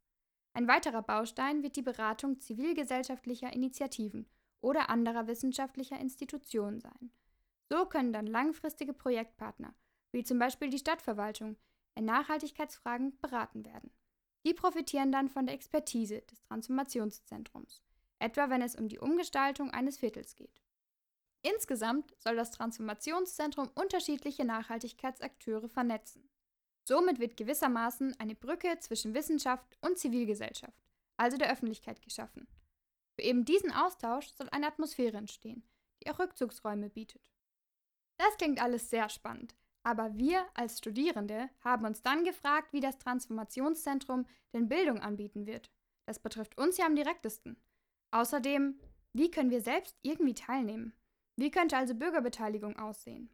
Ein 0.54 0.68
weiterer 0.68 1.04
Baustein 1.04 1.64
wird 1.64 1.76
die 1.76 1.82
Beratung 1.82 2.40
zivilgesellschaftlicher 2.40 3.54
Initiativen 3.54 4.28
oder 4.62 4.90
anderer 4.90 5.28
wissenschaftlicher 5.28 6.00
Institutionen 6.00 6.82
sein 6.82 7.12
so 7.70 7.86
können 7.86 8.12
dann 8.12 8.28
langfristige 8.28 8.94
Projektpartner, 8.94 9.74
wie 10.12 10.24
zum 10.24 10.40
Beispiel 10.40 10.70
die 10.70 10.80
Stadtverwaltung, 10.80 11.56
in 11.96 12.06
Nachhaltigkeitsfragen 12.06 13.18
beraten 13.20 13.64
werden. 13.66 13.92
Die 14.46 14.54
profitieren 14.54 15.12
dann 15.12 15.30
von 15.30 15.46
der 15.46 15.56
Expertise 15.56 16.22
des 16.22 16.42
Transformationszentrums, 16.44 17.84
etwa 18.18 18.50
wenn 18.50 18.62
es 18.62 18.76
um 18.76 18.88
die 18.88 19.00
Umgestaltung 19.00 19.70
eines 19.72 19.98
Viertels 19.98 20.36
geht. 20.36 20.59
Insgesamt 21.42 22.14
soll 22.20 22.36
das 22.36 22.52
Transformationszentrum 22.52 23.70
unterschiedliche 23.76 24.44
Nachhaltigkeitsakteure 24.44 25.70
vernetzen. 25.70 26.30
Somit 26.84 27.20
wird 27.20 27.38
gewissermaßen 27.38 28.20
eine 28.20 28.36
Brücke 28.36 28.78
zwischen 28.80 29.14
Wissenschaft 29.14 29.78
und 29.82 29.98
Zivilgesellschaft, 29.98 30.84
also 31.18 31.38
der 31.38 31.52
Öffentlichkeit, 31.52 32.02
geschaffen. 32.02 32.48
Für 33.16 33.22
eben 33.22 33.46
diesen 33.46 33.72
Austausch 33.72 34.30
soll 34.34 34.50
eine 34.50 34.68
Atmosphäre 34.68 35.18
entstehen, 35.18 35.64
die 36.02 36.10
auch 36.10 36.20
Rückzugsräume 36.20 36.90
bietet. 36.90 37.30
Das 38.18 38.36
klingt 38.38 38.62
alles 38.62 38.90
sehr 38.90 39.10
spannend. 39.10 39.56
Aber 39.84 40.18
wir 40.18 40.46
als 40.56 40.78
Studierende 40.78 41.50
haben 41.62 41.86
uns 41.86 42.02
dann 42.02 42.26
gefragt, 42.26 42.74
wie 42.74 42.82
das 42.82 42.98
Transformationszentrum 42.98 44.26
denn 44.54 44.68
Bildung 44.68 45.00
anbieten 45.00 45.46
wird. 45.46 45.72
Das 46.06 46.20
betrifft 46.20 46.58
uns 46.58 46.78
ja 46.78 46.86
am 46.86 46.96
direktesten. 46.96 47.56
Außerdem, 48.12 48.80
wie 49.14 49.32
können 49.32 49.52
wir 49.52 49.62
selbst 49.62 49.98
irgendwie 50.02 50.34
teilnehmen? 50.34 50.94
Wie 51.40 51.52
könnte 51.52 51.78
also 51.78 51.96
Bürgerbeteiligung 51.96 52.78
aussehen? 52.78 53.30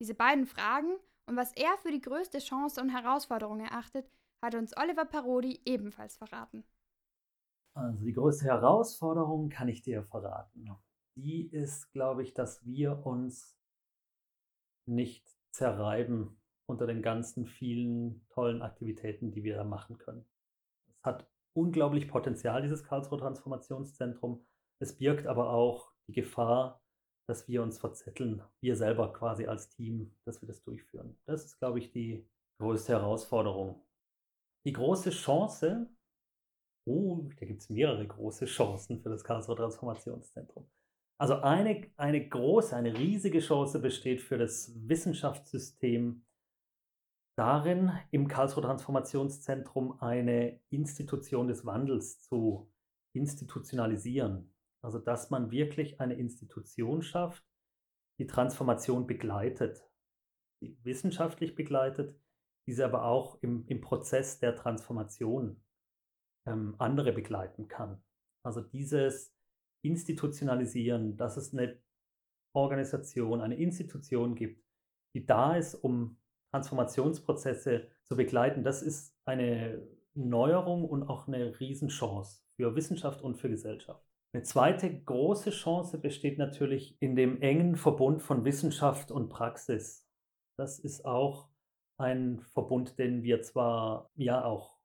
Diese 0.00 0.14
beiden 0.14 0.46
Fragen 0.46 0.96
und 1.26 1.36
was 1.36 1.52
er 1.52 1.76
für 1.78 1.90
die 1.90 2.00
größte 2.00 2.38
Chance 2.38 2.80
und 2.80 2.88
Herausforderung 2.88 3.60
erachtet, 3.60 4.10
hat 4.42 4.54
uns 4.54 4.76
Oliver 4.76 5.04
Parodi 5.04 5.60
ebenfalls 5.64 6.16
verraten. 6.16 6.64
Also 7.74 8.04
die 8.04 8.12
größte 8.12 8.46
Herausforderung 8.46 9.48
kann 9.48 9.68
ich 9.68 9.82
dir 9.82 10.02
verraten. 10.02 10.70
Die 11.14 11.46
ist, 11.46 11.92
glaube 11.92 12.22
ich, 12.22 12.34
dass 12.34 12.64
wir 12.64 13.06
uns 13.06 13.56
nicht 14.86 15.24
zerreiben 15.52 16.40
unter 16.66 16.86
den 16.86 17.02
ganzen 17.02 17.46
vielen 17.46 18.26
tollen 18.30 18.62
Aktivitäten, 18.62 19.30
die 19.30 19.44
wir 19.44 19.56
da 19.56 19.64
machen 19.64 19.98
können. 19.98 20.24
Es 20.88 21.04
hat 21.04 21.28
unglaublich 21.52 22.08
Potenzial, 22.08 22.62
dieses 22.62 22.84
Karlsruhe 22.84 23.18
Transformationszentrum. 23.18 24.46
Es 24.78 24.96
birgt 24.96 25.26
aber 25.26 25.50
auch 25.50 25.92
die 26.06 26.12
Gefahr, 26.12 26.79
dass 27.30 27.46
wir 27.46 27.62
uns 27.62 27.78
verzetteln, 27.78 28.42
wir 28.60 28.74
selber 28.74 29.12
quasi 29.12 29.46
als 29.46 29.68
Team, 29.68 30.12
dass 30.24 30.42
wir 30.42 30.48
das 30.48 30.64
durchführen. 30.64 31.16
Das 31.26 31.44
ist, 31.44 31.58
glaube 31.60 31.78
ich, 31.78 31.92
die 31.92 32.28
größte 32.58 32.92
Herausforderung. 32.92 33.86
Die 34.66 34.72
große 34.72 35.10
Chance, 35.10 35.88
oh, 36.86 37.28
da 37.38 37.46
gibt 37.46 37.60
es 37.62 37.70
mehrere 37.70 38.04
große 38.04 38.46
Chancen 38.46 39.00
für 39.00 39.10
das 39.10 39.22
Karlsruhe 39.22 39.54
Transformationszentrum. 39.54 40.68
Also 41.20 41.36
eine, 41.36 41.88
eine 41.96 42.28
große, 42.28 42.74
eine 42.74 42.98
riesige 42.98 43.38
Chance 43.38 43.78
besteht 43.78 44.20
für 44.20 44.36
das 44.36 44.72
Wissenschaftssystem 44.88 46.26
darin, 47.38 47.92
im 48.10 48.26
Karlsruher 48.26 48.64
Transformationszentrum 48.64 50.00
eine 50.00 50.60
Institution 50.70 51.46
des 51.46 51.64
Wandels 51.64 52.20
zu 52.22 52.72
institutionalisieren. 53.12 54.52
Also 54.82 54.98
dass 54.98 55.30
man 55.30 55.50
wirklich 55.50 56.00
eine 56.00 56.14
Institution 56.14 57.02
schafft, 57.02 57.44
die 58.18 58.26
Transformation 58.26 59.06
begleitet, 59.06 59.88
die 60.60 60.78
wissenschaftlich 60.84 61.54
begleitet, 61.54 62.18
diese 62.66 62.84
aber 62.84 63.04
auch 63.04 63.42
im, 63.42 63.66
im 63.66 63.80
Prozess 63.80 64.38
der 64.38 64.54
Transformation 64.56 65.62
ähm, 66.46 66.74
andere 66.78 67.12
begleiten 67.12 67.68
kann. 67.68 68.02
Also 68.42 68.60
dieses 68.60 69.34
institutionalisieren, 69.82 71.16
dass 71.16 71.36
es 71.36 71.52
eine 71.52 71.80
Organisation, 72.52 73.40
eine 73.40 73.56
Institution 73.56 74.34
gibt, 74.34 74.64
die 75.14 75.24
da 75.24 75.56
ist, 75.56 75.74
um 75.74 76.18
Transformationsprozesse 76.52 77.88
zu 78.04 78.16
begleiten. 78.16 78.64
Das 78.64 78.82
ist 78.82 79.16
eine 79.24 79.86
Neuerung 80.14 80.84
und 80.84 81.04
auch 81.04 81.28
eine 81.28 81.58
Riesenchance 81.60 82.42
für 82.56 82.74
Wissenschaft 82.74 83.22
und 83.22 83.36
für 83.36 83.48
Gesellschaft. 83.48 84.04
Eine 84.32 84.44
zweite 84.44 85.02
große 85.02 85.50
Chance 85.50 85.98
besteht 85.98 86.38
natürlich 86.38 86.96
in 87.00 87.16
dem 87.16 87.42
engen 87.42 87.74
Verbund 87.74 88.22
von 88.22 88.44
Wissenschaft 88.44 89.10
und 89.10 89.28
Praxis. 89.28 90.06
Das 90.56 90.78
ist 90.78 91.04
auch 91.04 91.48
ein 91.98 92.40
Verbund, 92.52 92.96
den 92.98 93.24
wir 93.24 93.42
zwar 93.42 94.08
ja 94.14 94.44
auch 94.44 94.78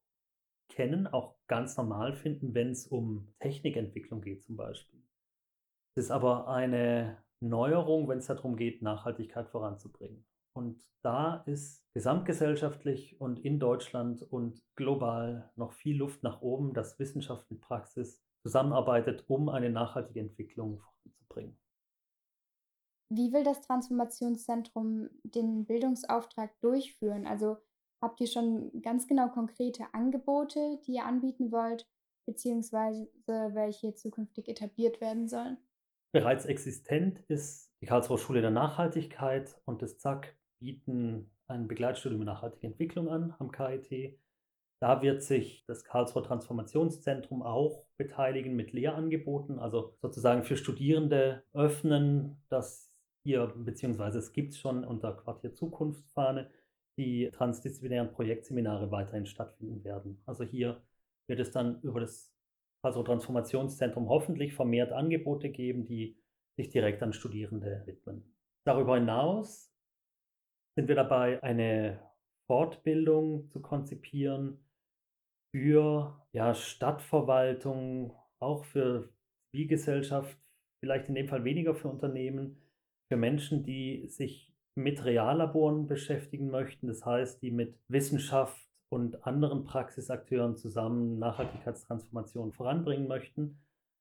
kennen, 0.69 1.05
auch 1.05 1.35
ganz 1.47 1.77
normal 1.77 2.13
finden, 2.13 2.55
wenn 2.55 2.71
es 2.71 2.87
um 2.87 3.33
Technikentwicklung 3.39 4.21
geht 4.21 4.43
zum 4.43 4.57
Beispiel. 4.57 5.03
Es 5.95 6.05
ist 6.05 6.11
aber 6.11 6.47
eine 6.47 7.23
Neuerung, 7.39 8.07
wenn 8.07 8.17
es 8.17 8.25
darum 8.25 8.55
geht, 8.55 8.81
Nachhaltigkeit 8.81 9.47
voranzubringen. 9.47 10.25
Und 10.53 10.81
da 11.03 11.43
ist 11.45 11.83
gesamtgesellschaftlich 11.93 13.21
und 13.21 13.39
in 13.39 13.59
Deutschland 13.59 14.23
und 14.23 14.63
global 14.75 15.51
noch 15.55 15.73
viel 15.73 15.97
Luft 15.97 16.23
nach 16.23 16.41
oben, 16.41 16.73
dass 16.73 16.97
Wissenschaft 16.97 17.49
mit 17.51 17.61
Praxis 17.61 18.24
zusammenarbeitet, 18.45 19.25
um 19.27 19.49
eine 19.49 19.69
nachhaltige 19.69 20.19
Entwicklung 20.19 20.79
voranzubringen. 20.79 21.57
Wie 23.09 23.33
will 23.33 23.43
das 23.43 23.61
Transformationszentrum 23.61 25.09
den 25.23 25.65
Bildungsauftrag 25.65 26.59
durchführen? 26.61 27.25
Also 27.27 27.57
Habt 28.01 28.21
ihr 28.21 28.27
schon 28.27 28.71
ganz 28.83 29.07
genau 29.07 29.29
konkrete 29.29 29.85
Angebote, 29.93 30.79
die 30.85 30.95
ihr 30.95 31.05
anbieten 31.05 31.51
wollt? 31.51 31.87
beziehungsweise 32.27 33.07
welche 33.27 33.93
zukünftig 33.93 34.47
etabliert 34.47 34.99
werden 34.99 35.27
sollen? 35.27 35.57
Bereits 36.11 36.45
existent 36.45 37.19
ist 37.27 37.71
die 37.81 37.85
Karlsruher 37.85 38.17
Schule 38.17 38.41
der 38.41 38.51
Nachhaltigkeit 38.51 39.55
und 39.65 39.81
das 39.81 39.99
ZAK 39.99 40.35
bieten 40.59 41.29
ein 41.47 41.67
Begleitstudium 41.67 42.23
Nachhaltige 42.23 42.67
Entwicklung 42.67 43.09
an 43.09 43.35
am 43.37 43.51
KIT. 43.51 44.17
Da 44.81 45.01
wird 45.01 45.23
sich 45.23 45.63
das 45.65 45.83
Karlsruher 45.83 46.23
Transformationszentrum 46.23 47.41
auch 47.41 47.85
beteiligen 47.97 48.55
mit 48.55 48.73
Lehrangeboten, 48.73 49.57
also 49.57 49.95
sozusagen 50.01 50.43
für 50.43 50.57
Studierende 50.57 51.43
öffnen, 51.53 52.43
dass 52.49 52.93
hier, 53.23 53.47
beziehungsweise 53.55 54.19
es 54.19 54.33
gibt 54.33 54.55
schon 54.55 54.83
unter 54.83 55.13
Quartier 55.13 55.53
Zukunftsfahne, 55.53 56.51
die 56.97 57.31
transdisziplinären 57.31 58.11
Projektseminare 58.11 58.91
weiterhin 58.91 59.25
stattfinden 59.25 59.83
werden. 59.83 60.21
Also 60.25 60.43
hier 60.43 60.81
wird 61.27 61.39
es 61.39 61.51
dann 61.51 61.81
über 61.81 62.01
das 62.01 62.31
Karlsruher 62.81 63.05
Transformationszentrum 63.05 64.09
hoffentlich 64.09 64.53
vermehrt 64.53 64.91
Angebote 64.91 65.49
geben, 65.49 65.85
die 65.85 66.17
sich 66.57 66.69
direkt 66.69 67.01
an 67.01 67.13
Studierende 67.13 67.81
widmen. 67.85 68.35
Darüber 68.65 68.95
hinaus 68.95 69.73
sind 70.75 70.87
wir 70.87 70.95
dabei, 70.95 71.41
eine 71.41 71.99
Fortbildung 72.47 73.49
zu 73.49 73.61
konzipieren 73.61 74.64
für 75.55 76.19
ja, 76.33 76.53
Stadtverwaltung, 76.53 78.13
auch 78.39 78.65
für 78.65 79.07
Zivilgesellschaft, 79.51 80.37
vielleicht 80.81 81.07
in 81.07 81.15
dem 81.15 81.29
Fall 81.29 81.45
weniger 81.45 81.73
für 81.73 81.87
Unternehmen, 81.87 82.61
für 83.07 83.15
Menschen, 83.15 83.63
die 83.63 84.05
sich 84.09 84.53
mit 84.75 85.05
Reallaboren 85.05 85.87
beschäftigen 85.87 86.51
möchten, 86.51 86.87
das 86.87 87.05
heißt, 87.05 87.41
die 87.41 87.51
mit 87.51 87.79
Wissenschaft 87.87 88.59
und 88.89 89.25
anderen 89.25 89.63
Praxisakteuren 89.63 90.57
zusammen 90.57 91.19
Nachhaltigkeitstransformation 91.19 92.51
voranbringen 92.51 93.07
möchten. 93.07 93.57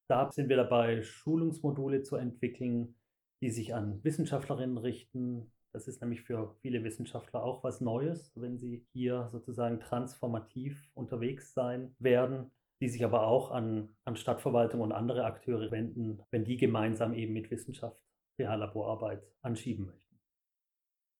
Da 0.08 0.32
sind 0.32 0.48
wir 0.48 0.56
dabei, 0.56 1.02
Schulungsmodule 1.02 2.02
zu 2.02 2.16
entwickeln, 2.16 2.96
die 3.40 3.50
sich 3.50 3.76
an 3.76 4.02
Wissenschaftlerinnen 4.02 4.78
richten, 4.78 5.52
das 5.74 5.88
ist 5.88 6.00
nämlich 6.00 6.22
für 6.22 6.54
viele 6.60 6.84
Wissenschaftler 6.84 7.42
auch 7.42 7.64
was 7.64 7.80
Neues, 7.80 8.30
wenn 8.36 8.58
sie 8.58 8.86
hier 8.92 9.28
sozusagen 9.32 9.80
transformativ 9.80 10.88
unterwegs 10.94 11.52
sein 11.52 11.96
werden, 11.98 12.52
die 12.80 12.88
sich 12.88 13.04
aber 13.04 13.26
auch 13.26 13.50
an, 13.50 13.88
an 14.04 14.14
Stadtverwaltung 14.14 14.80
und 14.80 14.92
andere 14.92 15.24
Akteure 15.24 15.72
wenden, 15.72 16.22
wenn 16.30 16.44
die 16.44 16.56
gemeinsam 16.56 17.12
eben 17.12 17.32
mit 17.32 17.50
Wissenschaft 17.50 18.00
Reallaborarbeit 18.38 19.26
anschieben 19.42 19.86
möchten. 19.86 20.20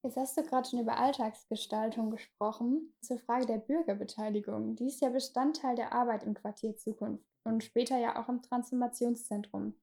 Jetzt 0.05 0.17
hast 0.17 0.37
du 0.37 0.43
gerade 0.45 0.69
schon 0.69 0.81
über 0.81 0.99
Alltagsgestaltung 0.99 2.13
gesprochen. 2.13 2.95
Zur 3.01 3.19
Frage 3.19 3.47
der 3.47 3.59
Bürgerbeteiligung. 3.59 4.77
Die 4.77 4.87
ist 4.87 5.01
ja 5.03 5.09
Bestandteil 5.09 5.75
der 5.75 5.93
Arbeit 5.93 6.23
im 6.23 6.35
Quartier 6.35 6.77
Zukunft 6.77 7.25
und 7.43 7.65
später 7.65 7.99
ja 7.99 8.23
auch 8.23 8.29
im 8.29 8.41
Transformationszentrum. 8.41 9.75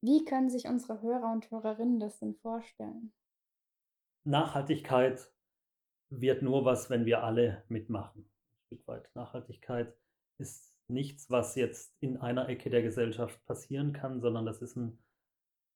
Wie 0.00 0.24
können 0.24 0.50
sich 0.50 0.66
unsere 0.66 1.00
Hörer 1.00 1.30
und 1.32 1.48
Hörerinnen 1.50 2.00
das 2.00 2.18
denn 2.18 2.34
vorstellen? 2.34 3.12
Nachhaltigkeit 4.26 5.32
wird 6.10 6.42
nur 6.42 6.64
was, 6.64 6.90
wenn 6.90 7.06
wir 7.06 7.22
alle 7.22 7.64
mitmachen. 7.68 8.22
Ein 8.22 8.66
Stück 8.66 8.88
weit. 8.88 9.14
Nachhaltigkeit 9.14 9.96
ist 10.38 10.76
nichts, 10.88 11.30
was 11.30 11.54
jetzt 11.54 11.96
in 12.00 12.16
einer 12.16 12.48
Ecke 12.48 12.70
der 12.70 12.82
Gesellschaft 12.82 13.44
passieren 13.46 13.92
kann, 13.92 14.20
sondern 14.20 14.46
das 14.46 14.62
ist 14.62 14.76
ein 14.76 14.98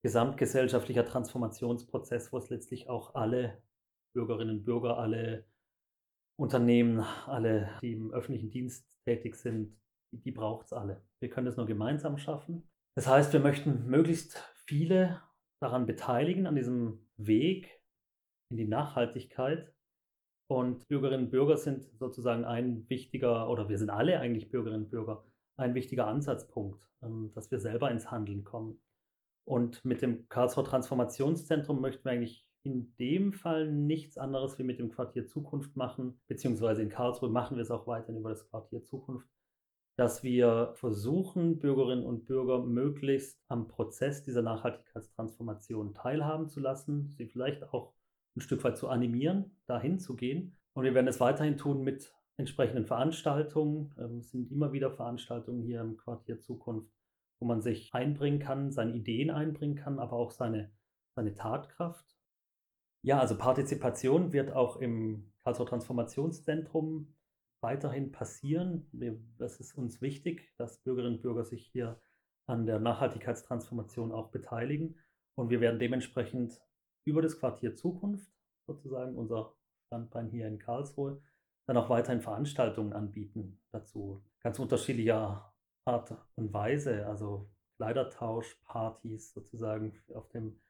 gesamtgesellschaftlicher 0.02 1.04
Transformationsprozess, 1.04 2.32
wo 2.32 2.38
es 2.38 2.50
letztlich 2.50 2.88
auch 2.88 3.14
alle 3.14 3.62
Bürgerinnen 4.14 4.58
und 4.58 4.64
Bürger, 4.64 4.98
alle 4.98 5.46
Unternehmen, 6.36 7.00
alle, 7.26 7.78
die 7.82 7.92
im 7.92 8.12
öffentlichen 8.12 8.50
Dienst 8.50 8.88
tätig 9.04 9.36
sind, 9.36 9.78
die, 10.12 10.32
braucht 10.32 10.66
es 10.66 10.72
alle. 10.72 11.04
Wir 11.20 11.30
können 11.30 11.46
das 11.46 11.56
nur 11.56 11.66
gemeinsam 11.66 12.18
schaffen. 12.18 12.68
Das 12.96 13.06
heißt, 13.06 13.32
wir 13.32 13.40
möchten 13.40 13.86
möglichst 13.86 14.36
viele 14.66 15.22
daran 15.60 15.86
beteiligen, 15.86 16.46
an 16.46 16.56
diesem 16.56 17.06
Weg, 17.16 17.79
in 18.50 18.56
die 18.56 18.66
Nachhaltigkeit. 18.66 19.72
Und 20.48 20.88
Bürgerinnen 20.88 21.26
und 21.26 21.30
Bürger 21.30 21.56
sind 21.56 21.84
sozusagen 21.98 22.44
ein 22.44 22.88
wichtiger, 22.88 23.48
oder 23.48 23.68
wir 23.68 23.78
sind 23.78 23.90
alle 23.90 24.18
eigentlich 24.18 24.50
Bürgerinnen 24.50 24.84
und 24.84 24.90
Bürger, 24.90 25.24
ein 25.56 25.74
wichtiger 25.74 26.06
Ansatzpunkt, 26.06 26.82
ähm, 27.02 27.30
dass 27.34 27.50
wir 27.50 27.60
selber 27.60 27.90
ins 27.90 28.10
Handeln 28.10 28.44
kommen. 28.44 28.80
Und 29.44 29.84
mit 29.84 30.02
dem 30.02 30.28
Karlsruher 30.28 30.64
Transformationszentrum 30.64 31.80
möchten 31.80 32.04
wir 32.04 32.12
eigentlich 32.12 32.46
in 32.62 32.94
dem 32.96 33.32
Fall 33.32 33.70
nichts 33.70 34.18
anderes 34.18 34.58
wie 34.58 34.64
mit 34.64 34.78
dem 34.78 34.90
Quartier 34.90 35.26
Zukunft 35.26 35.76
machen, 35.76 36.20
beziehungsweise 36.26 36.82
in 36.82 36.90
Karlsruhe 36.90 37.30
machen 37.30 37.56
wir 37.56 37.62
es 37.62 37.70
auch 37.70 37.86
weiterhin 37.86 38.20
über 38.20 38.30
das 38.30 38.48
Quartier 38.48 38.84
Zukunft, 38.84 39.28
dass 39.96 40.22
wir 40.22 40.72
versuchen, 40.74 41.58
Bürgerinnen 41.58 42.04
und 42.04 42.26
Bürger 42.26 42.64
möglichst 42.64 43.40
am 43.48 43.68
Prozess 43.68 44.22
dieser 44.22 44.42
Nachhaltigkeitstransformation 44.42 45.94
teilhaben 45.94 46.48
zu 46.48 46.60
lassen, 46.60 47.14
sie 47.16 47.26
vielleicht 47.26 47.62
auch 47.72 47.94
ein 48.36 48.40
Stück 48.40 48.62
weit 48.64 48.78
zu 48.78 48.88
animieren, 48.88 49.56
dahin 49.66 49.98
zu 49.98 50.16
gehen. 50.16 50.56
Und 50.74 50.84
wir 50.84 50.94
werden 50.94 51.08
es 51.08 51.20
weiterhin 51.20 51.56
tun 51.56 51.82
mit 51.82 52.14
entsprechenden 52.36 52.86
Veranstaltungen. 52.86 53.94
Ähm, 53.98 54.18
es 54.18 54.30
sind 54.30 54.50
immer 54.50 54.72
wieder 54.72 54.90
Veranstaltungen 54.90 55.62
hier 55.62 55.80
im 55.80 55.96
Quartier 55.96 56.38
Zukunft, 56.40 56.90
wo 57.40 57.46
man 57.46 57.60
sich 57.62 57.92
einbringen 57.94 58.38
kann, 58.38 58.72
seine 58.72 58.94
Ideen 58.94 59.30
einbringen 59.30 59.76
kann, 59.76 59.98
aber 59.98 60.16
auch 60.16 60.30
seine, 60.30 60.70
seine 61.14 61.34
Tatkraft. 61.34 62.16
Ja, 63.02 63.18
also 63.18 63.36
Partizipation 63.36 64.32
wird 64.32 64.52
auch 64.52 64.76
im 64.76 65.32
Karlsruher 65.42 65.66
Transformationszentrum 65.66 67.14
weiterhin 67.62 68.12
passieren. 68.12 68.88
Das 69.38 69.60
ist 69.60 69.76
uns 69.76 70.00
wichtig, 70.00 70.52
dass 70.56 70.82
Bürgerinnen 70.82 71.16
und 71.16 71.22
Bürger 71.22 71.44
sich 71.44 71.66
hier 71.66 72.00
an 72.46 72.66
der 72.66 72.78
Nachhaltigkeitstransformation 72.78 74.12
auch 74.12 74.30
beteiligen. 74.30 74.96
Und 75.34 75.50
wir 75.50 75.60
werden 75.60 75.78
dementsprechend 75.78 76.60
über 77.04 77.22
das 77.22 77.38
Quartier 77.38 77.76
Zukunft, 77.76 78.30
sozusagen 78.66 79.16
unser 79.16 79.54
Standbein 79.86 80.28
hier 80.28 80.46
in 80.46 80.58
Karlsruhe, 80.58 81.20
dann 81.66 81.76
auch 81.76 81.90
weiterhin 81.90 82.20
Veranstaltungen 82.20 82.92
anbieten 82.92 83.60
dazu. 83.70 84.24
Ganz 84.42 84.58
unterschiedlicher 84.58 85.52
Art 85.84 86.14
und 86.36 86.52
Weise, 86.52 87.06
also 87.06 87.50
Kleidertausch, 87.76 88.56
Partys 88.64 89.32
sozusagen 89.32 89.98
auf 90.14 90.28
dem 90.28 90.60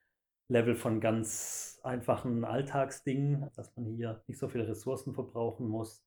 Level 0.49 0.75
von 0.75 1.01
ganz 1.01 1.81
einfachen 1.83 2.45
Alltagsdingen, 2.45 3.51
dass 3.55 3.75
man 3.77 3.87
hier 3.87 4.23
nicht 4.27 4.39
so 4.39 4.49
viele 4.49 4.69
Ressourcen 4.69 5.15
verbrauchen 5.15 5.69
muss. 5.69 6.05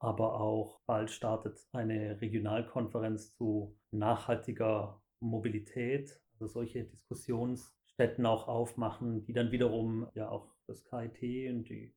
Aber 0.00 0.40
auch 0.40 0.80
bald 0.86 1.10
startet 1.10 1.66
eine 1.72 2.20
Regionalkonferenz 2.20 3.34
zu 3.36 3.76
nachhaltiger 3.90 5.00
Mobilität, 5.20 6.20
also 6.32 6.46
solche 6.46 6.84
Diskussions- 6.84 7.73
Städten 7.94 8.26
auch 8.26 8.48
aufmachen, 8.48 9.24
die 9.24 9.32
dann 9.32 9.52
wiederum 9.52 10.08
ja 10.14 10.28
auch 10.28 10.48
das 10.66 10.84
KIT 10.84 11.52
und 11.52 11.68
die 11.68 11.94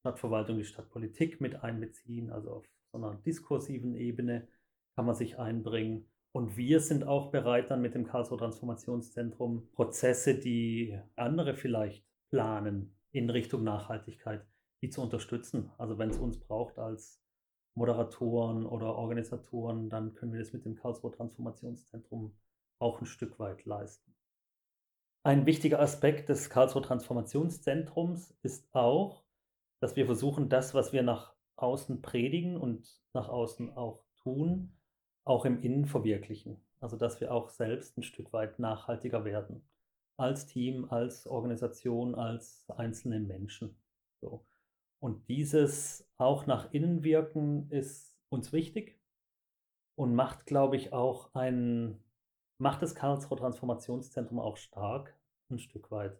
Stadtverwaltung, 0.00 0.58
die 0.58 0.64
Stadtpolitik 0.64 1.40
mit 1.40 1.62
einbeziehen. 1.62 2.30
Also 2.30 2.50
auf 2.52 2.64
so 2.92 2.98
einer 2.98 3.14
diskursiven 3.16 3.94
Ebene 3.94 4.46
kann 4.94 5.06
man 5.06 5.14
sich 5.14 5.38
einbringen. 5.38 6.08
Und 6.32 6.56
wir 6.56 6.80
sind 6.80 7.04
auch 7.04 7.30
bereit, 7.30 7.70
dann 7.70 7.82
mit 7.82 7.94
dem 7.94 8.06
Karlsruher 8.06 8.38
Transformationszentrum 8.38 9.70
Prozesse, 9.72 10.34
die 10.38 10.98
andere 11.16 11.54
vielleicht 11.54 12.04
planen 12.30 12.96
in 13.12 13.30
Richtung 13.30 13.64
Nachhaltigkeit, 13.64 14.44
die 14.82 14.90
zu 14.90 15.00
unterstützen. 15.00 15.70
Also 15.78 15.98
wenn 15.98 16.10
es 16.10 16.18
uns 16.18 16.38
braucht 16.38 16.78
als 16.78 17.22
Moderatoren 17.76 18.66
oder 18.66 18.94
Organisatoren, 18.94 19.88
dann 19.90 20.14
können 20.14 20.32
wir 20.32 20.40
das 20.40 20.52
mit 20.52 20.64
dem 20.64 20.76
Karlsruher 20.76 21.12
Transformationszentrum 21.12 22.36
auch 22.78 23.00
ein 23.00 23.06
Stück 23.06 23.38
weit 23.38 23.64
leisten. 23.64 24.13
Ein 25.26 25.46
wichtiger 25.46 25.80
Aspekt 25.80 26.28
des 26.28 26.50
Karlsruher 26.50 26.82
Transformationszentrums 26.82 28.36
ist 28.42 28.68
auch, 28.74 29.24
dass 29.80 29.96
wir 29.96 30.04
versuchen, 30.04 30.50
das, 30.50 30.74
was 30.74 30.92
wir 30.92 31.02
nach 31.02 31.34
außen 31.56 32.02
predigen 32.02 32.58
und 32.58 32.86
nach 33.14 33.30
außen 33.30 33.74
auch 33.74 34.04
tun, 34.22 34.76
auch 35.24 35.46
im 35.46 35.62
Innen 35.62 35.86
verwirklichen. 35.86 36.60
Also 36.78 36.98
dass 36.98 37.22
wir 37.22 37.32
auch 37.32 37.48
selbst 37.48 37.96
ein 37.96 38.02
Stück 38.02 38.34
weit 38.34 38.58
nachhaltiger 38.58 39.24
werden. 39.24 39.66
Als 40.18 40.44
Team, 40.44 40.90
als 40.90 41.26
Organisation, 41.26 42.14
als 42.14 42.68
einzelne 42.68 43.18
Menschen. 43.18 43.80
So. 44.20 44.44
Und 45.00 45.26
dieses 45.30 46.06
auch 46.18 46.46
nach 46.46 46.70
innen 46.74 47.02
wirken 47.02 47.70
ist 47.70 48.14
uns 48.28 48.52
wichtig 48.52 49.00
und 49.94 50.14
macht, 50.14 50.44
glaube 50.44 50.76
ich, 50.76 50.92
auch 50.92 51.34
ein 51.34 52.03
macht 52.64 52.80
das 52.80 52.94
Karlsruher 52.94 53.36
Transformationszentrum 53.36 54.40
auch 54.40 54.56
stark, 54.56 55.14
ein 55.50 55.58
Stück 55.58 55.90
weit. 55.90 56.18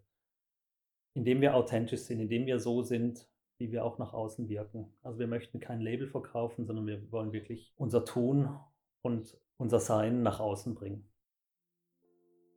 Indem 1.15 1.41
wir 1.41 1.55
authentisch 1.55 2.01
sind, 2.01 2.21
indem 2.21 2.45
wir 2.45 2.61
so 2.61 2.83
sind, 2.83 3.27
wie 3.57 3.73
wir 3.73 3.83
auch 3.83 3.97
nach 3.97 4.13
außen 4.13 4.47
wirken. 4.51 4.93
Also 5.03 5.19
wir 5.19 5.27
möchten 5.27 5.59
kein 5.59 5.81
Label 5.81 6.07
verkaufen, 6.07 6.67
sondern 6.67 6.87
wir 6.87 7.11
wollen 7.11 7.33
wirklich 7.33 7.73
unser 7.77 8.05
Tun 8.05 8.61
und 9.01 9.39
unser 9.57 9.81
Sein 9.81 10.23
nach 10.23 10.39
außen 10.39 10.75
bringen. 10.75 11.09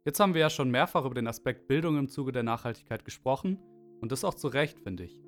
Jetzt 0.04 0.20
haben 0.20 0.34
wir 0.34 0.42
ja 0.42 0.50
schon 0.50 0.70
mehrfach 0.70 1.06
über 1.06 1.16
den 1.16 1.28
Aspekt 1.28 1.70
Bildung 1.70 1.98
im 1.98 2.10
Zuge 2.10 2.34
der 2.34 2.44
Nachhaltigkeit 2.44 3.06
gesprochen 3.06 3.58
und 4.02 4.12
das 4.12 4.26
auch 4.26 4.36
zu 4.36 4.50
Recht, 4.50 4.82
finde 4.82 5.06
ich. 5.06 5.24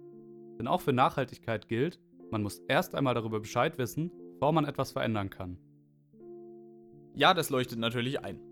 Denn 0.59 0.67
auch 0.67 0.81
für 0.81 0.91
Nachhaltigkeit 0.91 1.69
gilt, 1.69 2.01
man 2.29 2.43
muss 2.43 2.59
erst 2.67 2.93
einmal 2.93 3.13
darüber 3.13 3.39
Bescheid 3.39 3.77
wissen, 3.77 4.11
bevor 4.33 4.51
man 4.51 4.65
etwas 4.65 4.91
verändern 4.91 5.29
kann. 5.29 5.57
Ja, 7.15 7.33
das 7.33 7.49
leuchtet 7.49 7.79
natürlich 7.79 8.21
ein. 8.21 8.48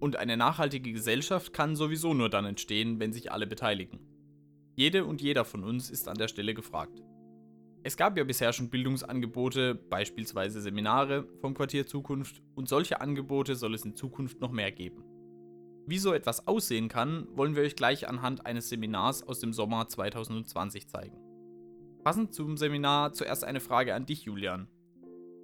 Und 0.00 0.16
eine 0.16 0.36
nachhaltige 0.36 0.92
Gesellschaft 0.92 1.52
kann 1.52 1.76
sowieso 1.76 2.14
nur 2.14 2.30
dann 2.30 2.46
entstehen, 2.46 2.98
wenn 2.98 3.12
sich 3.12 3.30
alle 3.30 3.46
beteiligen. 3.46 4.00
Jede 4.74 5.04
und 5.04 5.20
jeder 5.20 5.44
von 5.44 5.62
uns 5.62 5.90
ist 5.90 6.08
an 6.08 6.16
der 6.16 6.28
Stelle 6.28 6.54
gefragt. 6.54 7.02
Es 7.82 7.96
gab 7.96 8.16
ja 8.16 8.24
bisher 8.24 8.52
schon 8.52 8.70
Bildungsangebote, 8.70 9.74
beispielsweise 9.74 10.60
Seminare 10.60 11.28
vom 11.40 11.54
Quartier 11.54 11.86
Zukunft, 11.86 12.42
und 12.54 12.68
solche 12.68 13.00
Angebote 13.00 13.54
soll 13.54 13.74
es 13.74 13.84
in 13.84 13.94
Zukunft 13.94 14.40
noch 14.40 14.52
mehr 14.52 14.72
geben. 14.72 15.04
Wie 15.86 15.98
so 15.98 16.12
etwas 16.12 16.46
aussehen 16.46 16.88
kann, 16.88 17.26
wollen 17.32 17.56
wir 17.56 17.62
euch 17.62 17.76
gleich 17.76 18.08
anhand 18.08 18.46
eines 18.46 18.68
Seminars 18.68 19.22
aus 19.22 19.40
dem 19.40 19.52
Sommer 19.52 19.88
2020 19.88 20.88
zeigen. 20.88 21.18
Passend 22.04 22.34
zum 22.34 22.56
Seminar 22.56 23.12
zuerst 23.12 23.44
eine 23.44 23.60
Frage 23.60 23.94
an 23.94 24.06
dich, 24.06 24.24
Julian. 24.24 24.68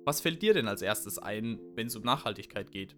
Was 0.04 0.20
fällt 0.20 0.40
dir 0.40 0.54
denn 0.54 0.68
als 0.68 0.82
erstes 0.82 1.18
ein, 1.18 1.58
wenn 1.74 1.88
es 1.88 1.96
um 1.96 2.02
Nachhaltigkeit 2.02 2.70
geht? 2.70 2.96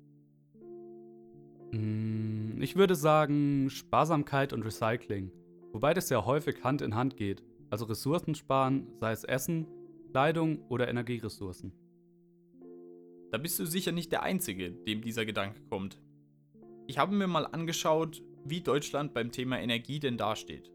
Mm, 1.73 2.63
ich 2.63 2.77
würde 2.77 2.95
sagen 2.95 3.69
Sparsamkeit 3.71 4.53
und 4.53 4.65
Recycling, 4.65 5.31
wobei 5.73 5.95
das 5.95 6.11
ja 6.11 6.25
häufig 6.25 6.65
Hand 6.65 6.83
in 6.83 6.95
Hand 6.95 7.17
geht, 7.17 7.43
also 7.71 7.85
Ressourcen 7.85 8.35
sparen, 8.35 8.87
sei 9.01 9.13
es 9.13 9.25
Essen, 9.25 9.67
Kleidung 10.11 10.63
oder 10.69 10.89
Energieressourcen. 10.89 11.73
Da 13.31 13.37
bist 13.37 13.59
du 13.59 13.67
sicher 13.67 13.93
nicht 13.93 14.11
der 14.11 14.23
Einzige, 14.23 14.71
dem 14.71 15.03
dieser 15.03 15.27
Gedanke 15.27 15.61
kommt. 15.69 16.01
Ich 16.87 16.97
habe 16.97 17.15
mir 17.15 17.27
mal 17.27 17.45
angeschaut, 17.45 18.23
wie 18.45 18.63
Deutschland 18.63 19.13
beim 19.13 19.31
Thema 19.31 19.61
Energie 19.61 20.01
denn 20.01 20.17
dasteht. 20.17 20.73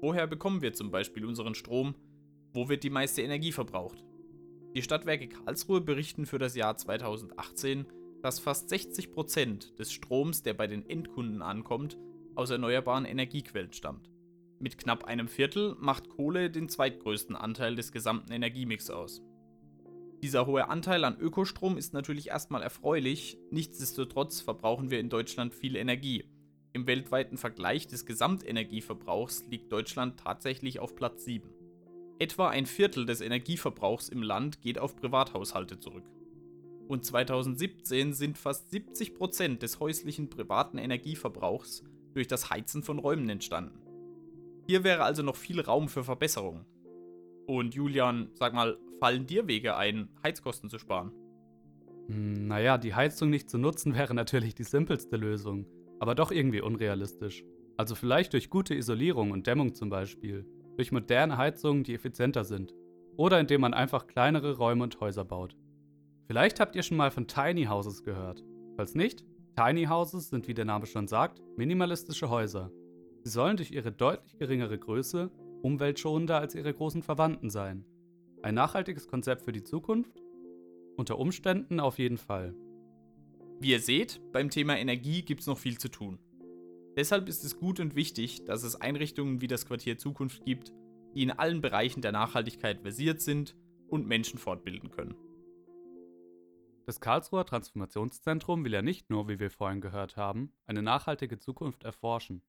Woher 0.00 0.26
bekommen 0.26 0.62
wir 0.62 0.72
zum 0.72 0.90
Beispiel 0.90 1.26
unseren 1.26 1.54
Strom? 1.54 1.94
Wo 2.54 2.70
wird 2.70 2.84
die 2.84 2.90
meiste 2.90 3.20
Energie 3.20 3.52
verbraucht? 3.52 4.02
Die 4.74 4.82
Stadtwerke 4.82 5.28
Karlsruhe 5.28 5.82
berichten 5.82 6.24
für 6.24 6.38
das 6.38 6.56
Jahr 6.56 6.76
2018, 6.76 7.86
dass 8.22 8.38
fast 8.38 8.68
60 8.68 9.12
Prozent 9.12 9.78
des 9.78 9.92
Stroms, 9.92 10.42
der 10.42 10.54
bei 10.54 10.66
den 10.66 10.88
Endkunden 10.88 11.42
ankommt, 11.42 11.98
aus 12.34 12.50
erneuerbaren 12.50 13.04
Energiequellen 13.04 13.72
stammt. 13.72 14.10
Mit 14.58 14.76
knapp 14.76 15.04
einem 15.04 15.28
Viertel 15.28 15.74
macht 15.78 16.08
Kohle 16.08 16.50
den 16.50 16.68
zweitgrößten 16.68 17.34
Anteil 17.34 17.76
des 17.76 17.92
gesamten 17.92 18.32
Energiemix 18.32 18.90
aus. 18.90 19.22
Dieser 20.22 20.46
hohe 20.46 20.68
Anteil 20.68 21.04
an 21.04 21.18
Ökostrom 21.18 21.78
ist 21.78 21.94
natürlich 21.94 22.28
erstmal 22.28 22.62
erfreulich, 22.62 23.38
nichtsdestotrotz 23.50 24.42
verbrauchen 24.42 24.90
wir 24.90 25.00
in 25.00 25.08
Deutschland 25.08 25.54
viel 25.54 25.76
Energie. 25.76 26.24
Im 26.74 26.86
weltweiten 26.86 27.38
Vergleich 27.38 27.86
des 27.86 28.04
Gesamtenergieverbrauchs 28.04 29.46
liegt 29.48 29.72
Deutschland 29.72 30.20
tatsächlich 30.20 30.78
auf 30.78 30.94
Platz 30.94 31.24
7. 31.24 31.50
Etwa 32.18 32.50
ein 32.50 32.66
Viertel 32.66 33.06
des 33.06 33.22
Energieverbrauchs 33.22 34.10
im 34.10 34.22
Land 34.22 34.60
geht 34.60 34.78
auf 34.78 34.94
Privathaushalte 34.94 35.80
zurück. 35.80 36.04
Und 36.90 37.04
2017 37.04 38.14
sind 38.14 38.36
fast 38.36 38.72
70 38.72 39.14
Prozent 39.14 39.62
des 39.62 39.78
häuslichen 39.78 40.28
privaten 40.28 40.76
Energieverbrauchs 40.76 41.84
durch 42.14 42.26
das 42.26 42.50
Heizen 42.50 42.82
von 42.82 42.98
Räumen 42.98 43.28
entstanden. 43.28 43.78
Hier 44.66 44.82
wäre 44.82 45.04
also 45.04 45.22
noch 45.22 45.36
viel 45.36 45.60
Raum 45.60 45.88
für 45.88 46.02
Verbesserungen. 46.02 46.66
Und 47.46 47.76
Julian, 47.76 48.30
sag 48.34 48.54
mal, 48.54 48.76
fallen 48.98 49.24
dir 49.24 49.46
Wege 49.46 49.76
ein, 49.76 50.08
Heizkosten 50.24 50.68
zu 50.68 50.80
sparen? 50.80 51.12
Hm, 52.08 52.48
naja, 52.48 52.76
die 52.76 52.92
Heizung 52.92 53.30
nicht 53.30 53.48
zu 53.48 53.58
nutzen 53.58 53.94
wäre 53.94 54.12
natürlich 54.12 54.56
die 54.56 54.64
simpelste 54.64 55.16
Lösung, 55.16 55.66
aber 56.00 56.16
doch 56.16 56.32
irgendwie 56.32 56.60
unrealistisch. 56.60 57.44
Also 57.76 57.94
vielleicht 57.94 58.32
durch 58.32 58.50
gute 58.50 58.74
Isolierung 58.74 59.30
und 59.30 59.46
Dämmung 59.46 59.76
zum 59.76 59.90
Beispiel, 59.90 60.44
durch 60.74 60.90
moderne 60.90 61.36
Heizungen, 61.36 61.84
die 61.84 61.94
effizienter 61.94 62.42
sind. 62.42 62.74
Oder 63.16 63.38
indem 63.38 63.60
man 63.60 63.74
einfach 63.74 64.08
kleinere 64.08 64.56
Räume 64.56 64.82
und 64.82 64.98
Häuser 64.98 65.24
baut. 65.24 65.56
Vielleicht 66.30 66.60
habt 66.60 66.76
ihr 66.76 66.84
schon 66.84 66.96
mal 66.96 67.10
von 67.10 67.26
Tiny 67.26 67.64
Houses 67.64 68.04
gehört. 68.04 68.44
Falls 68.76 68.94
nicht, 68.94 69.24
Tiny 69.56 69.86
Houses 69.86 70.28
sind, 70.28 70.46
wie 70.46 70.54
der 70.54 70.64
Name 70.64 70.86
schon 70.86 71.08
sagt, 71.08 71.42
minimalistische 71.56 72.30
Häuser. 72.30 72.70
Sie 73.24 73.30
sollen 73.30 73.56
durch 73.56 73.72
ihre 73.72 73.90
deutlich 73.90 74.38
geringere 74.38 74.78
Größe 74.78 75.32
umweltschonender 75.62 76.38
als 76.38 76.54
ihre 76.54 76.72
großen 76.72 77.02
Verwandten 77.02 77.50
sein. 77.50 77.84
Ein 78.42 78.54
nachhaltiges 78.54 79.08
Konzept 79.08 79.42
für 79.42 79.50
die 79.50 79.64
Zukunft? 79.64 80.22
Unter 80.96 81.18
Umständen 81.18 81.80
auf 81.80 81.98
jeden 81.98 82.16
Fall. 82.16 82.54
Wie 83.58 83.72
ihr 83.72 83.80
seht, 83.80 84.20
beim 84.30 84.50
Thema 84.50 84.78
Energie 84.78 85.22
gibt 85.22 85.40
es 85.40 85.48
noch 85.48 85.58
viel 85.58 85.78
zu 85.78 85.88
tun. 85.88 86.20
Deshalb 86.96 87.28
ist 87.28 87.42
es 87.42 87.56
gut 87.56 87.80
und 87.80 87.96
wichtig, 87.96 88.44
dass 88.44 88.62
es 88.62 88.80
Einrichtungen 88.80 89.40
wie 89.40 89.48
das 89.48 89.66
Quartier 89.66 89.98
Zukunft 89.98 90.44
gibt, 90.44 90.72
die 91.12 91.24
in 91.24 91.32
allen 91.32 91.60
Bereichen 91.60 92.02
der 92.02 92.12
Nachhaltigkeit 92.12 92.82
versiert 92.82 93.20
sind 93.20 93.56
und 93.88 94.06
Menschen 94.06 94.38
fortbilden 94.38 94.92
können. 94.92 95.16
Das 96.86 97.00
Karlsruher 97.00 97.44
Transformationszentrum 97.44 98.64
will 98.64 98.72
ja 98.72 98.82
nicht 98.82 99.10
nur, 99.10 99.28
wie 99.28 99.38
wir 99.38 99.50
vorhin 99.50 99.80
gehört 99.80 100.16
haben, 100.16 100.52
eine 100.66 100.82
nachhaltige 100.82 101.38
Zukunft 101.38 101.84
erforschen. 101.84 102.42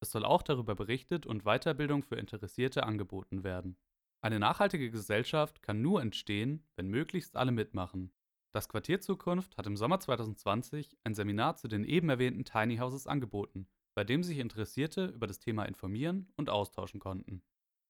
Es 0.00 0.10
soll 0.10 0.24
auch 0.24 0.42
darüber 0.42 0.74
berichtet 0.74 1.26
und 1.26 1.44
Weiterbildung 1.44 2.02
für 2.02 2.16
Interessierte 2.16 2.84
angeboten 2.84 3.44
werden. 3.44 3.76
Eine 4.20 4.40
nachhaltige 4.40 4.90
Gesellschaft 4.90 5.62
kann 5.62 5.82
nur 5.82 6.02
entstehen, 6.02 6.66
wenn 6.76 6.88
möglichst 6.88 7.36
alle 7.36 7.52
mitmachen. 7.52 8.12
Das 8.52 8.68
Quartier 8.68 9.00
Zukunft 9.00 9.56
hat 9.56 9.66
im 9.66 9.76
Sommer 9.76 10.00
2020 10.00 10.96
ein 11.04 11.14
Seminar 11.14 11.56
zu 11.56 11.68
den 11.68 11.84
eben 11.84 12.08
erwähnten 12.08 12.44
Tiny 12.44 12.78
Houses 12.78 13.06
angeboten, 13.06 13.68
bei 13.94 14.02
dem 14.02 14.22
sich 14.22 14.38
Interessierte 14.38 15.06
über 15.06 15.26
das 15.26 15.38
Thema 15.38 15.64
informieren 15.64 16.32
und 16.36 16.50
austauschen 16.50 16.98
konnten. 16.98 17.42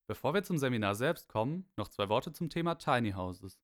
Bevor 0.09 0.35
wir 0.35 0.43
zum 0.43 0.59
Seminar 0.59 0.95
selbst 0.95 1.29
kommen, 1.29 1.69
noch 1.77 1.89
zwei 1.89 2.09
Worte 2.09 2.33
zum 2.33 2.51
Thema 2.51 2.75
Tiny 2.77 3.13
Houses. 3.13 3.61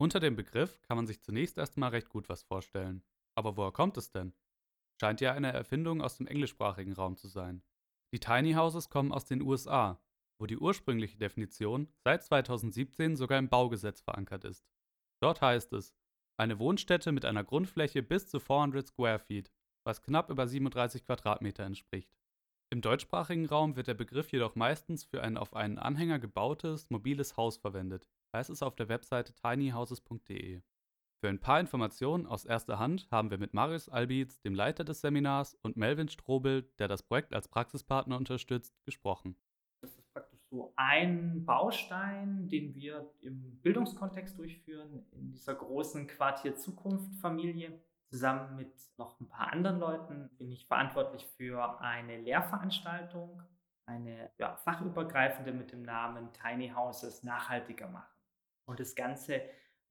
Unter 0.00 0.20
dem 0.20 0.36
Begriff 0.36 0.80
kann 0.82 0.96
man 0.96 1.08
sich 1.08 1.20
zunächst 1.22 1.58
erstmal 1.58 1.90
recht 1.90 2.08
gut 2.08 2.28
was 2.28 2.44
vorstellen. 2.44 3.02
Aber 3.34 3.56
woher 3.56 3.72
kommt 3.72 3.96
es 3.96 4.10
denn? 4.10 4.32
Scheint 5.00 5.20
ja 5.20 5.32
eine 5.32 5.52
Erfindung 5.52 6.02
aus 6.02 6.16
dem 6.16 6.28
englischsprachigen 6.28 6.92
Raum 6.92 7.16
zu 7.16 7.26
sein. 7.26 7.62
Die 8.12 8.20
Tiny 8.20 8.52
Houses 8.52 8.90
kommen 8.90 9.12
aus 9.12 9.26
den 9.26 9.42
USA, 9.42 10.00
wo 10.40 10.46
die 10.46 10.56
ursprüngliche 10.56 11.18
Definition 11.18 11.88
seit 12.04 12.22
2017 12.24 13.16
sogar 13.16 13.38
im 13.38 13.48
Baugesetz 13.48 14.00
verankert 14.00 14.44
ist. 14.44 14.64
Dort 15.20 15.40
heißt 15.40 15.72
es, 15.72 15.94
eine 16.36 16.60
Wohnstätte 16.60 17.10
mit 17.10 17.24
einer 17.24 17.42
Grundfläche 17.42 18.02
bis 18.02 18.28
zu 18.28 18.38
400 18.38 18.86
Square 18.86 19.18
Feet, 19.18 19.50
was 19.84 20.02
knapp 20.02 20.30
über 20.30 20.46
37 20.46 21.04
Quadratmeter 21.04 21.64
entspricht. 21.64 22.16
Im 22.70 22.82
deutschsprachigen 22.82 23.46
Raum 23.46 23.74
wird 23.74 23.88
der 23.88 23.94
Begriff 23.94 24.30
jedoch 24.30 24.54
meistens 24.54 25.04
für 25.04 25.22
ein 25.22 25.36
auf 25.36 25.54
einen 25.54 25.78
Anhänger 25.78 26.18
gebautes, 26.18 26.88
mobiles 26.90 27.36
Haus 27.36 27.56
verwendet, 27.56 28.08
heißt 28.32 28.50
es 28.50 28.62
auf 28.62 28.76
der 28.76 28.88
Webseite 28.88 29.32
tinyhouses.de. 29.34 30.62
Für 31.20 31.28
ein 31.28 31.40
paar 31.40 31.58
Informationen 31.58 32.26
aus 32.26 32.44
erster 32.44 32.78
Hand 32.78 33.08
haben 33.10 33.30
wir 33.30 33.38
mit 33.38 33.52
Marius 33.52 33.88
Albitz, 33.88 34.40
dem 34.40 34.54
Leiter 34.54 34.84
des 34.84 35.00
Seminars, 35.00 35.54
und 35.62 35.76
Melvin 35.76 36.08
Strobel, 36.08 36.62
der 36.78 36.86
das 36.86 37.02
Projekt 37.02 37.34
als 37.34 37.48
Praxispartner 37.48 38.16
unterstützt, 38.16 38.72
gesprochen. 38.84 39.34
Das 39.80 39.96
ist 39.96 40.12
praktisch 40.12 40.38
so 40.48 40.72
ein 40.76 41.44
Baustein, 41.44 42.48
den 42.48 42.72
wir 42.74 43.12
im 43.20 43.60
Bildungskontext 43.62 44.38
durchführen, 44.38 45.06
in 45.10 45.32
dieser 45.32 45.56
großen 45.56 46.06
Quartier 46.06 46.54
Zukunft 46.54 47.12
Familie. 47.20 47.80
Zusammen 48.10 48.56
mit 48.56 48.72
noch 48.96 49.18
ein 49.20 49.28
paar 49.28 49.52
anderen 49.52 49.80
Leuten 49.80 50.30
bin 50.38 50.50
ich 50.50 50.66
verantwortlich 50.66 51.26
für 51.36 51.80
eine 51.80 52.18
Lehrveranstaltung, 52.18 53.42
eine 53.86 54.30
ja, 54.38 54.54
fachübergreifende 54.56 55.52
mit 55.52 55.72
dem 55.72 55.82
Namen 55.82 56.32
Tiny 56.32 56.70
Houses 56.70 57.24
nachhaltiger 57.24 57.88
machen. 57.88 58.17
Und 58.68 58.80
das 58.80 58.94
Ganze 58.94 59.40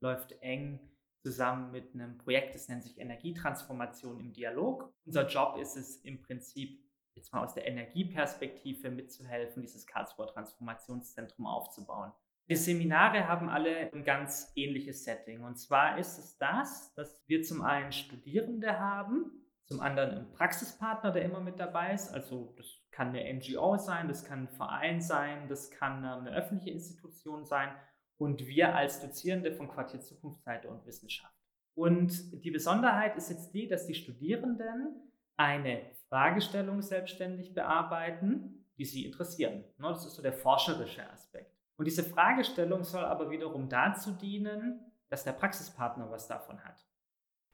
läuft 0.01 0.33
eng 0.41 0.79
zusammen 1.23 1.71
mit 1.71 1.95
einem 1.95 2.17
Projekt, 2.19 2.53
das 2.53 2.67
nennt 2.69 2.83
sich 2.83 2.99
Energietransformation 2.99 4.19
im 4.19 4.33
Dialog. 4.33 4.93
Unser 5.03 5.27
Job 5.27 5.57
ist 5.57 5.75
es 5.75 5.97
im 5.97 6.21
Prinzip, 6.21 6.79
jetzt 7.15 7.33
mal 7.33 7.43
aus 7.43 7.55
der 7.55 7.67
Energieperspektive 7.67 8.91
mitzuhelfen, 8.91 9.63
dieses 9.63 9.87
Karlsruher 9.87 10.27
Transformationszentrum 10.27 11.47
aufzubauen. 11.47 12.11
Die 12.49 12.55
Seminare 12.55 13.27
haben 13.27 13.49
alle 13.49 13.91
ein 13.91 14.03
ganz 14.03 14.51
ähnliches 14.55 15.03
Setting. 15.03 15.43
Und 15.43 15.57
zwar 15.57 15.97
ist 15.97 16.19
es 16.19 16.37
das, 16.37 16.93
dass 16.93 17.27
wir 17.27 17.41
zum 17.41 17.63
einen 17.63 17.91
Studierende 17.91 18.79
haben, 18.79 19.31
zum 19.65 19.81
anderen 19.81 20.11
einen 20.11 20.31
Praxispartner, 20.31 21.11
der 21.11 21.25
immer 21.25 21.41
mit 21.41 21.59
dabei 21.59 21.93
ist. 21.93 22.13
Also 22.13 22.53
das 22.55 22.67
kann 22.91 23.09
eine 23.09 23.33
NGO 23.33 23.77
sein, 23.77 24.07
das 24.07 24.23
kann 24.23 24.43
ein 24.43 24.49
Verein 24.49 25.01
sein, 25.01 25.49
das 25.49 25.71
kann 25.71 26.05
eine 26.05 26.31
öffentliche 26.31 26.69
Institution 26.69 27.43
sein 27.43 27.69
und 28.17 28.47
wir 28.47 28.75
als 28.75 29.01
Dozierende 29.01 29.51
von 29.51 29.67
Quartier 29.67 30.01
Zukunftsseite 30.01 30.69
und 30.69 30.85
Wissenschaft. 30.85 31.33
Und 31.75 32.43
die 32.43 32.51
Besonderheit 32.51 33.15
ist 33.15 33.29
jetzt 33.29 33.53
die, 33.53 33.67
dass 33.67 33.85
die 33.85 33.93
Studierenden 33.93 34.95
eine 35.35 35.81
Fragestellung 36.09 36.81
selbstständig 36.81 37.53
bearbeiten, 37.53 38.65
die 38.77 38.85
sie 38.85 39.05
interessieren. 39.05 39.63
Ne, 39.77 39.89
das 39.89 40.05
ist 40.05 40.15
so 40.15 40.21
der 40.21 40.33
forscherische 40.33 41.07
Aspekt. 41.11 41.55
Und 41.77 41.85
diese 41.85 42.03
Fragestellung 42.03 42.83
soll 42.83 43.05
aber 43.05 43.29
wiederum 43.29 43.69
dazu 43.69 44.11
dienen, 44.11 44.79
dass 45.09 45.23
der 45.23 45.33
Praxispartner 45.33 46.09
was 46.09 46.27
davon 46.27 46.63
hat. 46.63 46.87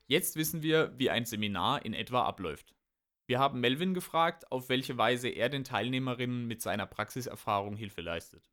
Jetzt 0.08 0.38
wissen 0.38 0.64
wir, 0.64 0.98
wie 0.98 1.10
ein 1.10 1.26
Seminar 1.26 1.86
in 1.86 1.94
etwa 1.94 2.24
abläuft. 2.24 2.76
Wir 3.26 3.40
haben 3.40 3.60
Melvin 3.60 3.94
gefragt, 3.94 4.52
auf 4.52 4.70
welche 4.70 4.98
Weise 4.98 5.30
er 5.30 5.50
den 5.50 5.64
Teilnehmerinnen 5.64 6.46
mit 6.46 6.62
seiner 6.62 6.86
Praxiserfahrung 6.86 7.76
Hilfe 7.76 8.02
leistet. 8.02 8.53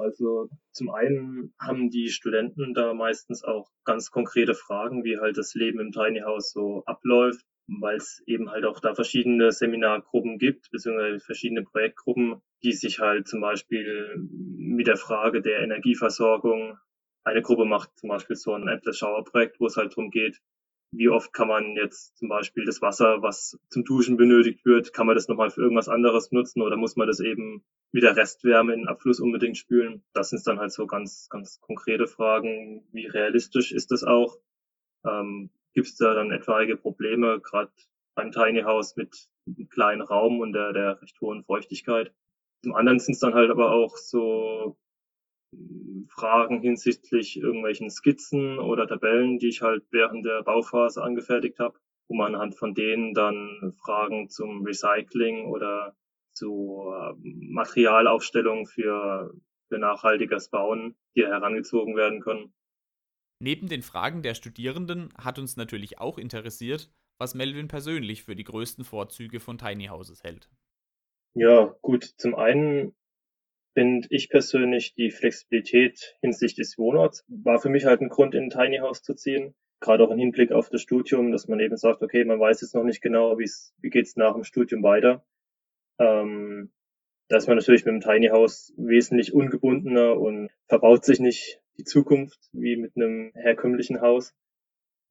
Also 0.00 0.48
zum 0.72 0.90
einen 0.90 1.54
haben 1.58 1.90
die 1.90 2.08
Studenten 2.08 2.74
da 2.74 2.92
meistens 2.92 3.44
auch 3.44 3.70
ganz 3.84 4.10
konkrete 4.10 4.54
Fragen, 4.54 5.04
wie 5.04 5.18
halt 5.18 5.36
das 5.36 5.54
Leben 5.54 5.78
im 5.78 5.92
Tiny 5.92 6.20
House 6.20 6.52
so 6.52 6.82
abläuft, 6.86 7.44
weil 7.68 7.96
es 7.96 8.22
eben 8.26 8.50
halt 8.50 8.64
auch 8.64 8.80
da 8.80 8.94
verschiedene 8.94 9.52
Seminargruppen 9.52 10.38
gibt, 10.38 10.70
beziehungsweise 10.70 11.20
verschiedene 11.20 11.62
Projektgruppen, 11.62 12.42
die 12.64 12.72
sich 12.72 12.98
halt 12.98 13.28
zum 13.28 13.40
Beispiel 13.40 14.16
mit 14.18 14.88
der 14.88 14.96
Frage 14.96 15.40
der 15.40 15.60
Energieversorgung, 15.60 16.76
eine 17.22 17.42
Gruppe 17.42 17.64
macht 17.64 17.96
zum 17.98 18.08
Beispiel 18.08 18.36
so 18.36 18.54
ein 18.54 18.66
Endless 18.66 18.98
Shower 18.98 19.24
Projekt, 19.24 19.60
wo 19.60 19.66
es 19.66 19.76
halt 19.76 19.92
darum 19.92 20.10
geht, 20.10 20.40
wie 20.92 21.08
oft 21.08 21.32
kann 21.32 21.48
man 21.48 21.76
jetzt 21.76 22.16
zum 22.18 22.28
Beispiel 22.28 22.64
das 22.64 22.82
Wasser, 22.82 23.22
was 23.22 23.58
zum 23.68 23.84
Duschen 23.84 24.16
benötigt 24.16 24.64
wird, 24.64 24.92
kann 24.92 25.06
man 25.06 25.14
das 25.14 25.28
nochmal 25.28 25.50
für 25.50 25.62
irgendwas 25.62 25.88
anderes 25.88 26.32
nutzen 26.32 26.62
oder 26.62 26.76
muss 26.76 26.96
man 26.96 27.06
das 27.06 27.20
eben 27.20 27.64
mit 27.92 28.02
der 28.02 28.16
Restwärme 28.16 28.72
in 28.72 28.80
den 28.80 28.88
Abfluss 28.88 29.20
unbedingt 29.20 29.56
spülen? 29.56 30.02
Das 30.12 30.30
sind 30.30 30.44
dann 30.46 30.58
halt 30.58 30.72
so 30.72 30.86
ganz, 30.86 31.28
ganz 31.30 31.60
konkrete 31.60 32.06
Fragen. 32.06 32.86
Wie 32.92 33.06
realistisch 33.06 33.72
ist 33.72 33.92
das 33.92 34.04
auch? 34.04 34.36
Ähm, 35.04 35.50
Gibt 35.72 35.86
es 35.86 35.96
da 35.96 36.14
dann 36.14 36.32
etwaige 36.32 36.76
Probleme, 36.76 37.40
gerade 37.40 37.70
beim 38.16 38.32
Tiny 38.32 38.62
House 38.62 38.96
mit 38.96 39.28
einem 39.46 39.68
kleinen 39.68 40.02
Raum 40.02 40.40
und 40.40 40.52
der, 40.52 40.72
der 40.72 41.00
recht 41.00 41.20
hohen 41.20 41.44
Feuchtigkeit? 41.44 42.12
Zum 42.62 42.74
anderen 42.74 42.98
sind 42.98 43.14
es 43.14 43.20
dann 43.20 43.34
halt 43.34 43.50
aber 43.50 43.70
auch 43.70 43.96
so 43.96 44.76
Fragen 46.08 46.60
hinsichtlich 46.60 47.36
irgendwelchen 47.38 47.90
Skizzen 47.90 48.58
oder 48.58 48.86
Tabellen, 48.86 49.38
die 49.38 49.48
ich 49.48 49.62
halt 49.62 49.84
während 49.90 50.24
der 50.24 50.42
Bauphase 50.42 51.02
angefertigt 51.02 51.58
habe, 51.58 51.78
wo 52.08 52.16
man 52.16 52.34
anhand 52.34 52.56
von 52.56 52.74
denen 52.74 53.14
dann 53.14 53.74
Fragen 53.82 54.28
zum 54.28 54.64
Recycling 54.64 55.46
oder 55.46 55.96
zu 56.32 56.92
ähm, 56.96 57.52
Materialaufstellung 57.52 58.66
für, 58.66 59.32
für 59.68 59.78
nachhaltiges 59.78 60.50
Bauen 60.50 60.96
hier 61.14 61.28
herangezogen 61.28 61.96
werden 61.96 62.20
können. 62.20 62.52
Neben 63.42 63.68
den 63.68 63.82
Fragen 63.82 64.22
der 64.22 64.34
Studierenden 64.34 65.08
hat 65.16 65.38
uns 65.38 65.56
natürlich 65.56 65.98
auch 65.98 66.18
interessiert, 66.18 66.90
was 67.18 67.34
Melvin 67.34 67.68
persönlich 67.68 68.22
für 68.22 68.36
die 68.36 68.44
größten 68.44 68.84
Vorzüge 68.84 69.40
von 69.40 69.58
Tiny 69.58 69.86
Houses 69.86 70.22
hält. 70.22 70.50
Ja, 71.34 71.74
gut, 71.80 72.04
zum 72.04 72.34
einen 72.34 72.94
finde 73.74 74.08
ich 74.10 74.28
persönlich 74.28 74.94
die 74.94 75.10
Flexibilität 75.10 76.16
hinsichtlich 76.20 76.68
des 76.68 76.78
Wohnorts 76.78 77.24
war 77.28 77.60
für 77.60 77.68
mich 77.68 77.84
halt 77.84 78.00
ein 78.00 78.08
Grund, 78.08 78.34
in 78.34 78.44
ein 78.44 78.50
Tiny 78.50 78.78
House 78.78 79.02
zu 79.02 79.14
ziehen. 79.14 79.54
Gerade 79.80 80.04
auch 80.04 80.10
im 80.10 80.18
Hinblick 80.18 80.52
auf 80.52 80.68
das 80.68 80.82
Studium, 80.82 81.32
dass 81.32 81.48
man 81.48 81.60
eben 81.60 81.76
sagt, 81.76 82.02
okay, 82.02 82.24
man 82.24 82.38
weiß 82.38 82.60
jetzt 82.60 82.74
noch 82.74 82.84
nicht 82.84 83.00
genau, 83.00 83.38
wie 83.38 83.90
geht's 83.90 84.16
nach 84.16 84.34
dem 84.34 84.44
Studium 84.44 84.82
weiter. 84.82 85.24
Ähm, 85.98 86.70
da 87.28 87.36
ist 87.36 87.46
man 87.46 87.56
natürlich 87.56 87.84
mit 87.84 87.94
dem 87.94 88.00
Tiny 88.00 88.28
House 88.28 88.74
wesentlich 88.76 89.32
ungebundener 89.32 90.18
und 90.18 90.50
verbaut 90.66 91.04
sich 91.04 91.20
nicht 91.20 91.60
die 91.78 91.84
Zukunft 91.84 92.38
wie 92.52 92.76
mit 92.76 92.96
einem 92.96 93.30
herkömmlichen 93.34 94.00
Haus. 94.00 94.34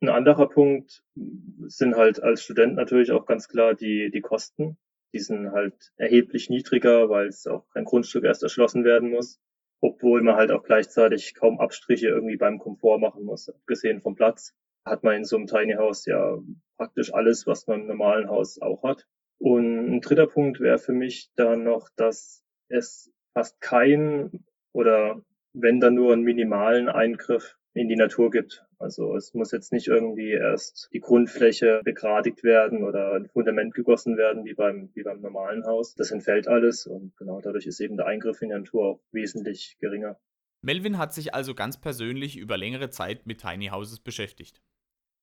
Ein 0.01 0.09
anderer 0.09 0.49
Punkt 0.49 1.03
sind 1.15 1.95
halt 1.95 2.21
als 2.21 2.43
Student 2.43 2.75
natürlich 2.75 3.11
auch 3.11 3.25
ganz 3.25 3.47
klar 3.47 3.73
die, 3.73 4.11
die 4.11 4.21
Kosten. 4.21 4.77
Die 5.13 5.19
sind 5.19 5.51
halt 5.51 5.91
erheblich 5.97 6.49
niedriger, 6.49 7.09
weil 7.09 7.27
es 7.27 7.47
auch 7.47 7.67
kein 7.73 7.85
Grundstück 7.85 8.23
erst 8.23 8.43
erschlossen 8.43 8.83
werden 8.83 9.09
muss. 9.09 9.39
Obwohl 9.81 10.21
man 10.21 10.35
halt 10.35 10.51
auch 10.51 10.63
gleichzeitig 10.63 11.35
kaum 11.35 11.59
Abstriche 11.59 12.09
irgendwie 12.09 12.37
beim 12.37 12.59
Komfort 12.59 12.99
machen 12.99 13.23
muss. 13.23 13.49
Abgesehen 13.49 14.01
vom 14.01 14.15
Platz 14.15 14.53
hat 14.85 15.03
man 15.03 15.15
in 15.15 15.23
so 15.23 15.37
einem 15.37 15.47
Tiny 15.47 15.73
House 15.73 16.05
ja 16.05 16.37
praktisch 16.77 17.13
alles, 17.13 17.47
was 17.47 17.67
man 17.67 17.81
im 17.81 17.87
normalen 17.87 18.29
Haus 18.29 18.61
auch 18.61 18.83
hat. 18.83 19.07
Und 19.37 19.87
ein 19.87 20.01
dritter 20.01 20.27
Punkt 20.27 20.59
wäre 20.59 20.79
für 20.79 20.91
mich 20.91 21.31
dann 21.35 21.63
noch, 21.63 21.89
dass 21.95 22.43
es 22.67 23.11
fast 23.33 23.59
kein 23.61 24.43
oder 24.73 25.23
wenn 25.53 25.79
dann 25.79 25.95
nur 25.95 26.13
einen 26.13 26.23
minimalen 26.23 26.89
Eingriff 26.89 27.57
in 27.73 27.87
die 27.87 27.95
Natur 27.95 28.31
gibt. 28.31 28.65
Also 28.79 29.15
es 29.15 29.33
muss 29.33 29.51
jetzt 29.51 29.71
nicht 29.71 29.87
irgendwie 29.87 30.31
erst 30.31 30.89
die 30.93 30.99
Grundfläche 30.99 31.81
begradigt 31.83 32.43
werden 32.43 32.83
oder 32.83 33.13
ein 33.13 33.27
Fundament 33.27 33.73
gegossen 33.73 34.17
werden, 34.17 34.45
wie 34.45 34.53
beim, 34.53 34.89
wie 34.93 35.03
beim 35.03 35.21
normalen 35.21 35.65
Haus. 35.65 35.95
Das 35.95 36.11
entfällt 36.11 36.47
alles 36.47 36.87
und 36.87 37.15
genau 37.17 37.41
dadurch 37.41 37.67
ist 37.67 37.79
eben 37.79 37.97
der 37.97 38.07
Eingriff 38.07 38.41
in 38.41 38.49
die 38.49 38.55
Natur 38.55 38.85
auch 38.85 38.99
wesentlich 39.11 39.77
geringer. 39.79 40.17
Melvin 40.61 40.97
hat 40.97 41.13
sich 41.13 41.33
also 41.33 41.55
ganz 41.55 41.79
persönlich 41.79 42.37
über 42.37 42.57
längere 42.57 42.89
Zeit 42.89 43.25
mit 43.25 43.39
Tiny 43.39 43.67
Houses 43.67 43.99
beschäftigt. 43.99 44.61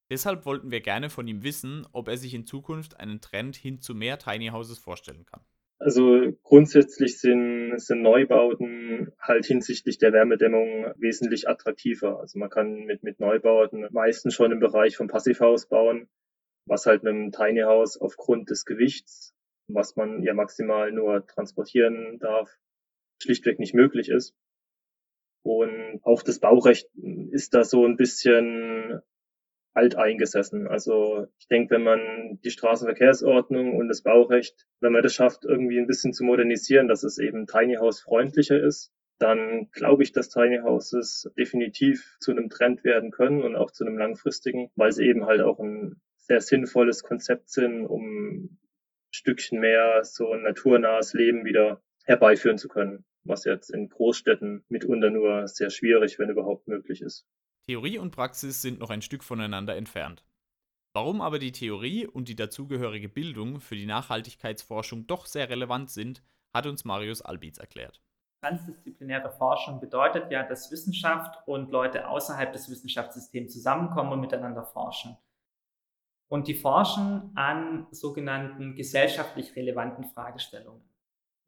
Deshalb 0.09 0.45
wollten 0.45 0.71
wir 0.71 0.81
gerne 0.81 1.09
von 1.09 1.27
ihm 1.27 1.43
wissen, 1.43 1.85
ob 1.91 2.07
er 2.07 2.17
sich 2.17 2.33
in 2.33 2.45
Zukunft 2.45 2.99
einen 2.99 3.21
Trend 3.21 3.55
hin 3.55 3.81
zu 3.81 3.93
mehr 3.93 4.17
Tiny 4.17 4.47
Houses 4.47 4.79
vorstellen 4.79 5.25
kann. 5.25 5.41
Also 5.79 6.33
grundsätzlich 6.41 7.19
sind, 7.19 7.77
sind 7.77 8.01
Neubauten 8.01 9.11
halt 9.19 9.45
hinsichtlich 9.45 9.99
der 9.99 10.11
Wärmedämmung 10.11 10.91
wesentlich 10.97 11.47
attraktiver. 11.47 12.19
Also 12.19 12.39
man 12.39 12.49
kann 12.49 12.85
mit, 12.85 13.03
mit 13.03 13.19
Neubauten 13.19 13.87
meistens 13.91 14.33
schon 14.33 14.51
im 14.51 14.59
Bereich 14.59 14.97
vom 14.97 15.07
Passivhaus 15.07 15.67
bauen, 15.67 16.09
was 16.65 16.87
halt 16.87 17.03
mit 17.03 17.13
einem 17.13 17.31
Tiny 17.31 17.61
House 17.61 17.95
aufgrund 17.97 18.49
des 18.49 18.65
Gewichts, 18.65 19.35
was 19.67 19.95
man 19.95 20.23
ja 20.23 20.33
maximal 20.33 20.91
nur 20.91 21.27
transportieren 21.27 22.17
darf, 22.19 22.57
schlichtweg 23.21 23.59
nicht 23.59 23.75
möglich 23.75 24.09
ist. 24.09 24.33
Und 25.43 25.99
auch 26.03 26.23
das 26.23 26.39
Baurecht 26.39 26.89
ist 27.31 27.53
da 27.53 27.63
so 27.63 27.85
ein 27.85 27.97
bisschen 27.97 28.99
alteingesessen. 29.77 30.67
Also 30.67 31.27
ich 31.39 31.47
denke, 31.47 31.75
wenn 31.75 31.83
man 31.83 32.39
die 32.43 32.49
Straßenverkehrsordnung 32.49 33.77
und 33.77 33.87
das 33.87 34.01
Baurecht, 34.01 34.65
wenn 34.81 34.91
man 34.91 35.03
das 35.03 35.13
schafft, 35.13 35.45
irgendwie 35.45 35.77
ein 35.77 35.87
bisschen 35.87 36.13
zu 36.13 36.23
modernisieren, 36.23 36.87
dass 36.87 37.03
es 37.03 37.19
eben 37.19 37.45
Tiny 37.45 37.75
House 37.75 38.01
freundlicher 38.01 38.59
ist, 38.59 38.91
dann 39.19 39.69
glaube 39.71 40.03
ich, 40.03 40.11
dass 40.11 40.29
Tiny 40.29 40.59
Houses 40.63 41.31
definitiv 41.37 42.17
zu 42.19 42.31
einem 42.31 42.49
Trend 42.49 42.83
werden 42.83 43.11
können 43.11 43.43
und 43.43 43.55
auch 43.55 43.71
zu 43.71 43.85
einem 43.85 43.97
langfristigen, 43.97 44.69
weil 44.75 44.91
sie 44.91 45.05
eben 45.07 45.25
halt 45.25 45.41
auch 45.41 45.59
ein 45.59 46.01
sehr 46.17 46.41
sinnvolles 46.41 47.03
Konzept 47.03 47.49
sind, 47.49 47.85
um 47.85 48.01
ein 48.03 48.59
Stückchen 49.11 49.59
mehr 49.59 50.03
so 50.03 50.31
ein 50.31 50.41
naturnahes 50.41 51.13
Leben 51.13 51.45
wieder 51.45 51.81
herbeiführen 52.03 52.57
zu 52.57 52.67
können, 52.67 53.05
was 53.23 53.45
jetzt 53.45 53.69
in 53.69 53.89
Großstädten 53.89 54.63
mitunter 54.69 55.09
nur 55.09 55.47
sehr 55.47 55.69
schwierig, 55.69 56.19
wenn 56.19 56.29
überhaupt 56.29 56.67
möglich 56.67 57.01
ist. 57.01 57.25
Theorie 57.67 57.97
und 57.97 58.11
Praxis 58.11 58.61
sind 58.61 58.79
noch 58.79 58.89
ein 58.89 59.01
Stück 59.01 59.25
voneinander 59.25 59.75
entfernt. 59.75 60.23
Warum 60.93 61.19
aber 61.19 61.37
die 61.37 61.51
Theorie 61.51 62.07
und 62.07 62.29
die 62.29 62.35
dazugehörige 62.35 63.09
Bildung 63.09 63.59
für 63.59 63.75
die 63.75 63.85
Nachhaltigkeitsforschung 63.85 65.05
doch 65.05 65.25
sehr 65.25 65.49
relevant 65.49 65.91
sind, 65.91 66.23
hat 66.53 66.65
uns 66.65 66.85
Marius 66.85 67.21
Albitz 67.21 67.57
erklärt. 67.57 68.01
Transdisziplinäre 68.41 69.31
Forschung 69.31 69.81
bedeutet 69.81 70.31
ja, 70.31 70.43
dass 70.43 70.71
Wissenschaft 70.71 71.45
und 71.45 71.69
Leute 71.69 72.07
außerhalb 72.07 72.53
des 72.53 72.69
Wissenschaftssystems 72.69 73.51
zusammenkommen 73.51 74.13
und 74.13 74.21
miteinander 74.21 74.63
forschen. 74.63 75.17
Und 76.29 76.47
die 76.47 76.55
forschen 76.55 77.35
an 77.35 77.87
sogenannten 77.91 78.75
gesellschaftlich 78.75 79.57
relevanten 79.57 80.05
Fragestellungen. 80.05 80.87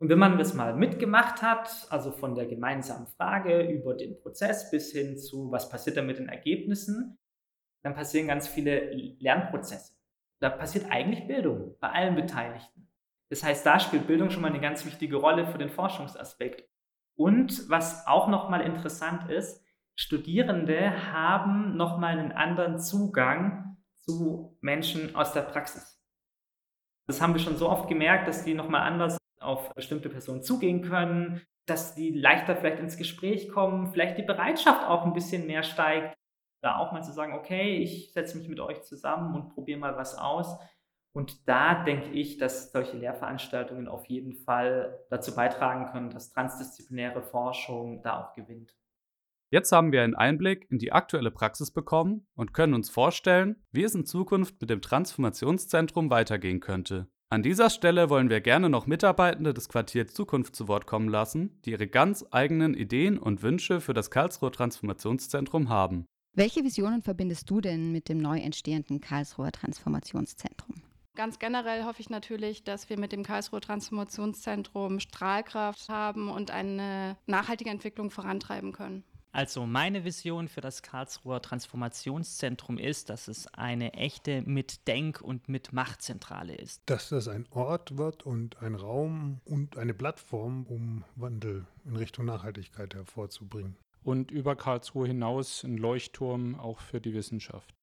Und 0.02 0.08
wenn 0.10 0.20
man 0.20 0.38
das 0.38 0.54
mal 0.54 0.76
mitgemacht 0.76 1.42
hat, 1.42 1.88
also 1.90 2.12
von 2.12 2.34
der 2.34 2.46
gemeinsamen 2.46 3.08
Frage 3.08 3.62
über 3.70 3.96
den 3.96 4.18
Prozess 4.18 4.72
bis 4.72 4.92
hin 4.94 5.18
zu, 5.18 5.52
was 5.52 5.70
passiert 5.70 5.98
da 5.98 6.02
mit 6.02 6.20
den 6.20 6.30
Ergebnissen, 6.30 7.20
dann 7.84 7.96
passieren 7.96 8.28
ganz 8.28 8.48
viele 8.48 8.92
Lernprozesse. 9.20 9.94
Da 10.40 10.50
passiert 10.50 10.90
eigentlich 10.90 11.28
Bildung 11.28 11.76
bei 11.80 11.90
allen 11.90 12.16
Beteiligten. 12.16 12.88
Das 13.30 13.44
heißt, 13.44 13.66
da 13.66 13.80
spielt 13.80 14.08
Bildung 14.08 14.30
schon 14.30 14.42
mal 14.42 14.50
eine 14.50 14.62
ganz 14.62 14.86
wichtige 14.86 15.18
Rolle 15.18 15.46
für 15.46 15.58
den 15.58 15.70
Forschungsaspekt. 15.70 16.68
Und 17.16 17.70
was 17.70 18.08
auch 18.08 18.30
nochmal 18.30 18.62
interessant 18.62 19.30
ist, 19.30 19.62
Studierende 19.96 21.12
haben 21.12 21.76
nochmal 21.76 22.18
einen 22.18 22.32
anderen 22.32 22.80
Zugang 22.80 23.78
zu 23.94 24.58
Menschen 24.62 25.14
aus 25.14 25.34
der 25.34 25.42
Praxis. 25.42 26.02
Das 27.06 27.22
haben 27.22 27.34
wir 27.34 27.42
schon 27.42 27.58
so 27.58 27.70
oft 27.70 27.90
gemerkt, 27.90 28.30
dass 28.30 28.46
die 28.46 28.54
nochmal 28.54 28.82
anders 28.82 29.19
auf 29.40 29.74
bestimmte 29.74 30.10
Personen 30.10 30.42
zugehen 30.42 30.82
können, 30.82 31.42
dass 31.66 31.96
die 31.96 32.12
leichter 32.12 32.56
vielleicht 32.56 32.80
ins 32.80 32.98
Gespräch 32.98 33.50
kommen, 33.50 33.92
vielleicht 33.92 34.18
die 34.18 34.24
Bereitschaft 34.24 34.84
auch 34.86 35.06
ein 35.06 35.14
bisschen 35.14 35.46
mehr 35.48 35.64
steigt, 35.64 36.18
da 36.62 36.78
auch 36.78 36.92
mal 36.92 37.04
zu 37.04 37.12
sagen, 37.12 37.34
okay, 37.34 37.78
ich 37.78 38.12
setze 38.12 38.38
mich 38.38 38.50
mit 38.50 38.60
euch 38.60 38.82
zusammen 38.84 39.36
und 39.36 39.50
probiere 39.54 39.80
mal 39.80 39.96
was 39.96 40.18
aus. 40.18 40.58
Und 41.16 41.48
da 41.48 41.84
denke 41.84 42.10
ich, 42.12 42.38
dass 42.38 42.72
solche 42.72 42.98
Lehrveranstaltungen 42.98 43.88
auf 43.88 44.06
jeden 44.06 44.36
Fall 44.36 45.00
dazu 45.10 45.34
beitragen 45.36 45.88
können, 45.92 46.10
dass 46.12 46.30
transdisziplinäre 46.30 47.24
Forschung 47.24 48.04
da 48.04 48.24
auch 48.24 48.34
gewinnt. 48.34 48.76
Jetzt 49.52 49.72
haben 49.72 49.92
wir 49.92 50.04
einen 50.04 50.14
Einblick 50.14 50.70
in 50.70 50.78
die 50.78 50.92
aktuelle 50.92 51.32
Praxis 51.32 51.72
bekommen 51.72 52.28
und 52.36 52.54
können 52.54 52.76
uns 52.76 52.92
vorstellen, 52.92 53.56
wie 53.72 53.84
es 53.84 53.96
in 53.96 54.06
Zukunft 54.06 54.62
mit 54.62 54.70
dem 54.70 54.82
Transformationszentrum 54.82 56.12
weitergehen 56.12 56.60
könnte. 56.60 57.08
An 57.32 57.44
dieser 57.44 57.70
Stelle 57.70 58.10
wollen 58.10 58.32
wir 58.32 58.42
gerne 58.42 58.72
noch 58.72 58.88
Mitarbeitende 58.88 59.54
des 59.54 59.70
Quartiers 59.70 60.16
Zukunft 60.16 60.56
zu 60.56 60.68
Wort 60.68 60.88
kommen 60.88 61.08
lassen, 61.08 61.62
die 61.64 61.72
ihre 61.72 61.86
ganz 61.86 62.26
eigenen 62.32 62.74
Ideen 62.74 63.20
und 63.20 63.44
Wünsche 63.44 63.82
für 63.82 63.94
das 63.94 64.10
Karlsruher 64.10 64.52
Transformationszentrum 64.52 65.70
haben. 65.70 66.08
Welche 66.36 66.64
Visionen 66.64 67.04
verbindest 67.04 67.48
du 67.48 67.62
denn 67.62 67.92
mit 67.92 68.10
dem 68.10 68.18
neu 68.18 68.40
entstehenden 68.40 69.00
Karlsruher 69.00 69.52
Transformationszentrum? 69.52 70.78
Ganz 71.16 71.38
generell 71.38 71.84
hoffe 71.84 72.02
ich 72.02 72.10
natürlich, 72.10 72.64
dass 72.64 72.90
wir 72.90 72.98
mit 72.98 73.12
dem 73.12 73.22
Karlsruher 73.22 73.62
Transformationszentrum 73.62 75.00
Strahlkraft 75.00 75.88
haben 75.88 76.30
und 76.30 76.50
eine 76.50 77.16
nachhaltige 77.28 77.70
Entwicklung 77.70 78.10
vorantreiben 78.10 78.72
können. 78.72 79.04
Also 79.32 79.66
meine 79.66 80.06
Vision 80.06 80.48
für 80.48 80.62
das 80.62 80.82
Karlsruher 80.82 81.42
Transformationszentrum 81.42 82.78
ist, 82.80 83.10
dass 83.10 83.28
es 83.28 83.48
eine 83.54 83.94
echte 83.94 84.42
Mitdenk- 84.42 85.22
und 85.22 85.48
Mitmachtzentrale 85.48 86.56
ist. 86.56 86.82
Dass 86.88 87.10
das 87.10 87.28
ein 87.28 87.46
Ort 87.52 87.98
wird 87.98 88.24
und 88.24 88.62
ein 88.62 88.74
Raum 88.74 89.40
und 89.46 89.78
eine 89.78 89.94
Plattform, 89.94 90.66
um 90.68 91.04
Wandel 91.16 91.66
in 91.86 91.96
Richtung 91.96 92.26
Nachhaltigkeit 92.26 92.96
hervorzubringen. 92.96 93.76
Und 94.04 94.32
über 94.32 94.56
Karlsruhe 94.56 95.08
hinaus 95.08 95.64
ein 95.64 95.78
Leuchtturm 95.78 96.60
auch 96.60 96.80
für 96.80 97.00
die 97.00 97.14
Wissenschaft. 97.14 97.76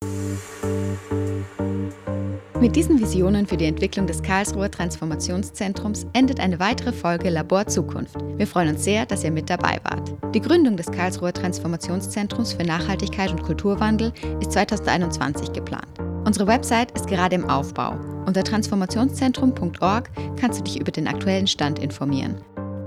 Mit 2.60 2.74
diesen 2.74 2.98
Visionen 2.98 3.46
für 3.46 3.58
die 3.58 3.66
Entwicklung 3.66 4.06
des 4.06 4.22
Karlsruher 4.22 4.70
Transformationszentrums 4.70 6.06
endet 6.14 6.40
eine 6.40 6.58
weitere 6.58 6.90
Folge 6.90 7.28
Labor 7.28 7.66
Zukunft. 7.66 8.16
Wir 8.36 8.46
freuen 8.46 8.70
uns 8.70 8.82
sehr, 8.82 9.04
dass 9.04 9.24
ihr 9.24 9.30
mit 9.30 9.50
dabei 9.50 9.78
wart. 9.84 10.14
Die 10.34 10.40
Gründung 10.40 10.76
des 10.78 10.90
Karlsruher 10.90 11.34
Transformationszentrums 11.34 12.54
für 12.54 12.64
Nachhaltigkeit 12.64 13.30
und 13.30 13.42
Kulturwandel 13.42 14.10
ist 14.40 14.52
2021 14.52 15.52
geplant. 15.52 15.86
Unsere 16.24 16.46
Website 16.46 16.92
ist 16.92 17.06
gerade 17.06 17.36
im 17.36 17.48
Aufbau. 17.48 17.94
Unter 18.24 18.42
transformationszentrum.org 18.42 20.10
kannst 20.40 20.60
du 20.60 20.64
dich 20.64 20.80
über 20.80 20.90
den 20.90 21.08
aktuellen 21.08 21.46
Stand 21.46 21.78
informieren. 21.78 22.36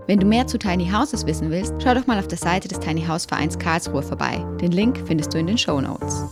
Wenn 0.07 0.19
du 0.19 0.25
mehr 0.25 0.47
zu 0.47 0.57
Tiny 0.57 0.89
Houses 0.89 1.27
wissen 1.27 1.51
willst, 1.51 1.75
schau 1.83 1.93
doch 1.93 2.07
mal 2.07 2.17
auf 2.17 2.27
der 2.27 2.39
Seite 2.39 2.67
des 2.67 2.79
Tiny 2.79 3.03
House 3.03 3.27
Vereins 3.27 3.59
Karlsruhe 3.59 4.01
vorbei. 4.01 4.43
Den 4.59 4.71
Link 4.71 4.99
findest 5.05 5.31
du 5.35 5.37
in 5.37 5.45
den 5.45 5.59
Show 5.59 5.79
Notes. 5.79 6.25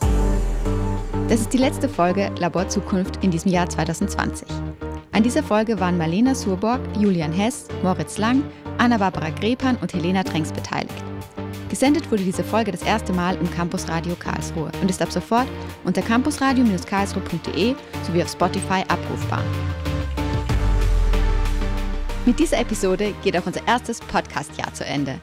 Das 1.29 1.41
ist 1.41 1.51
die 1.51 1.57
letzte 1.57 1.89
Folge 1.89 2.31
Labor 2.39 2.69
Zukunft 2.69 3.21
in 3.21 3.31
diesem 3.31 3.51
Jahr 3.51 3.67
2020. 3.67 4.47
An 5.11 5.23
dieser 5.23 5.43
Folge 5.43 5.77
waren 5.77 5.97
Marlena 5.97 6.33
Surborg, 6.33 6.79
Julian 6.97 7.33
Hess, 7.33 7.67
Moritz 7.83 8.17
Lang, 8.17 8.43
Anna-Barbara 8.77 9.31
Grepan 9.31 9.75
und 9.81 9.93
Helena 9.93 10.23
Tränks 10.23 10.53
beteiligt. 10.53 11.03
Gesendet 11.69 12.09
wurde 12.09 12.23
diese 12.23 12.45
Folge 12.45 12.71
das 12.71 12.81
erste 12.81 13.11
Mal 13.11 13.35
im 13.35 13.51
Campus 13.51 13.89
Radio 13.89 14.15
Karlsruhe 14.15 14.71
und 14.81 14.89
ist 14.89 15.01
ab 15.01 15.11
sofort 15.11 15.47
unter 15.83 16.01
campusradio-karlsruhe.de 16.01 17.75
sowie 18.03 18.23
auf 18.23 18.31
Spotify 18.31 18.83
abrufbar. 18.87 19.43
Mit 22.25 22.39
dieser 22.39 22.59
Episode 22.59 23.13
geht 23.21 23.35
auch 23.35 23.45
unser 23.45 23.67
erstes 23.67 23.99
Podcast-Jahr 23.99 24.73
zu 24.73 24.85
Ende. 24.85 25.19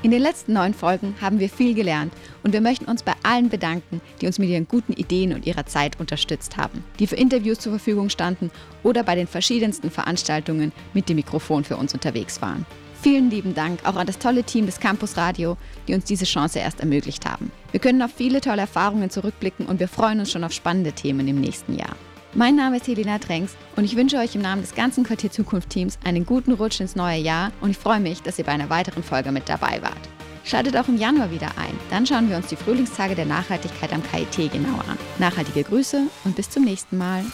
In 0.00 0.12
den 0.12 0.22
letzten 0.22 0.52
neun 0.52 0.74
Folgen 0.74 1.16
haben 1.20 1.40
wir 1.40 1.48
viel 1.48 1.74
gelernt 1.74 2.12
und 2.44 2.52
wir 2.52 2.60
möchten 2.60 2.84
uns 2.84 3.02
bei 3.02 3.14
allen 3.24 3.48
bedanken, 3.48 4.00
die 4.20 4.26
uns 4.26 4.38
mit 4.38 4.48
ihren 4.48 4.68
guten 4.68 4.92
Ideen 4.92 5.32
und 5.32 5.44
ihrer 5.44 5.66
Zeit 5.66 5.98
unterstützt 5.98 6.56
haben, 6.56 6.84
die 7.00 7.08
für 7.08 7.16
Interviews 7.16 7.58
zur 7.58 7.72
Verfügung 7.72 8.08
standen 8.08 8.52
oder 8.84 9.02
bei 9.02 9.16
den 9.16 9.26
verschiedensten 9.26 9.90
Veranstaltungen 9.90 10.70
mit 10.94 11.08
dem 11.08 11.16
Mikrofon 11.16 11.64
für 11.64 11.76
uns 11.76 11.94
unterwegs 11.94 12.40
waren. 12.40 12.64
Vielen 13.02 13.28
lieben 13.28 13.56
Dank 13.56 13.80
auch 13.84 13.96
an 13.96 14.06
das 14.06 14.20
tolle 14.20 14.44
Team 14.44 14.66
des 14.66 14.78
Campus 14.78 15.16
Radio, 15.16 15.56
die 15.88 15.94
uns 15.94 16.04
diese 16.04 16.24
Chance 16.24 16.60
erst 16.60 16.78
ermöglicht 16.78 17.26
haben. 17.26 17.50
Wir 17.72 17.80
können 17.80 18.02
auf 18.02 18.12
viele 18.16 18.40
tolle 18.40 18.62
Erfahrungen 18.62 19.10
zurückblicken 19.10 19.66
und 19.66 19.80
wir 19.80 19.88
freuen 19.88 20.20
uns 20.20 20.30
schon 20.30 20.44
auf 20.44 20.52
spannende 20.52 20.92
Themen 20.92 21.26
im 21.26 21.40
nächsten 21.40 21.76
Jahr. 21.76 21.96
Mein 22.34 22.56
Name 22.56 22.76
ist 22.76 22.86
Helena 22.86 23.18
Tränks 23.18 23.56
und 23.74 23.84
ich 23.84 23.96
wünsche 23.96 24.18
euch 24.18 24.34
im 24.34 24.42
Namen 24.42 24.60
des 24.60 24.74
ganzen 24.74 25.02
Quartier 25.02 25.30
Zukunft 25.30 25.70
Teams 25.70 25.98
einen 26.04 26.26
guten 26.26 26.52
Rutsch 26.52 26.78
ins 26.78 26.94
neue 26.94 27.18
Jahr 27.18 27.52
und 27.62 27.70
ich 27.70 27.78
freue 27.78 28.00
mich, 28.00 28.20
dass 28.20 28.38
ihr 28.38 28.44
bei 28.44 28.52
einer 28.52 28.68
weiteren 28.68 29.02
Folge 29.02 29.32
mit 29.32 29.48
dabei 29.48 29.80
wart. 29.80 29.96
Schaltet 30.44 30.76
auch 30.76 30.88
im 30.88 30.98
Januar 30.98 31.30
wieder 31.30 31.48
ein, 31.56 31.78
dann 31.90 32.06
schauen 32.06 32.28
wir 32.28 32.36
uns 32.36 32.48
die 32.48 32.56
Frühlingstage 32.56 33.14
der 33.14 33.24
Nachhaltigkeit 33.24 33.92
am 33.94 34.02
KIT 34.02 34.52
genauer 34.52 34.84
an. 34.88 34.98
Nachhaltige 35.18 35.64
Grüße 35.64 36.02
und 36.24 36.36
bis 36.36 36.50
zum 36.50 36.64
nächsten 36.64 36.98
Mal. 36.98 37.24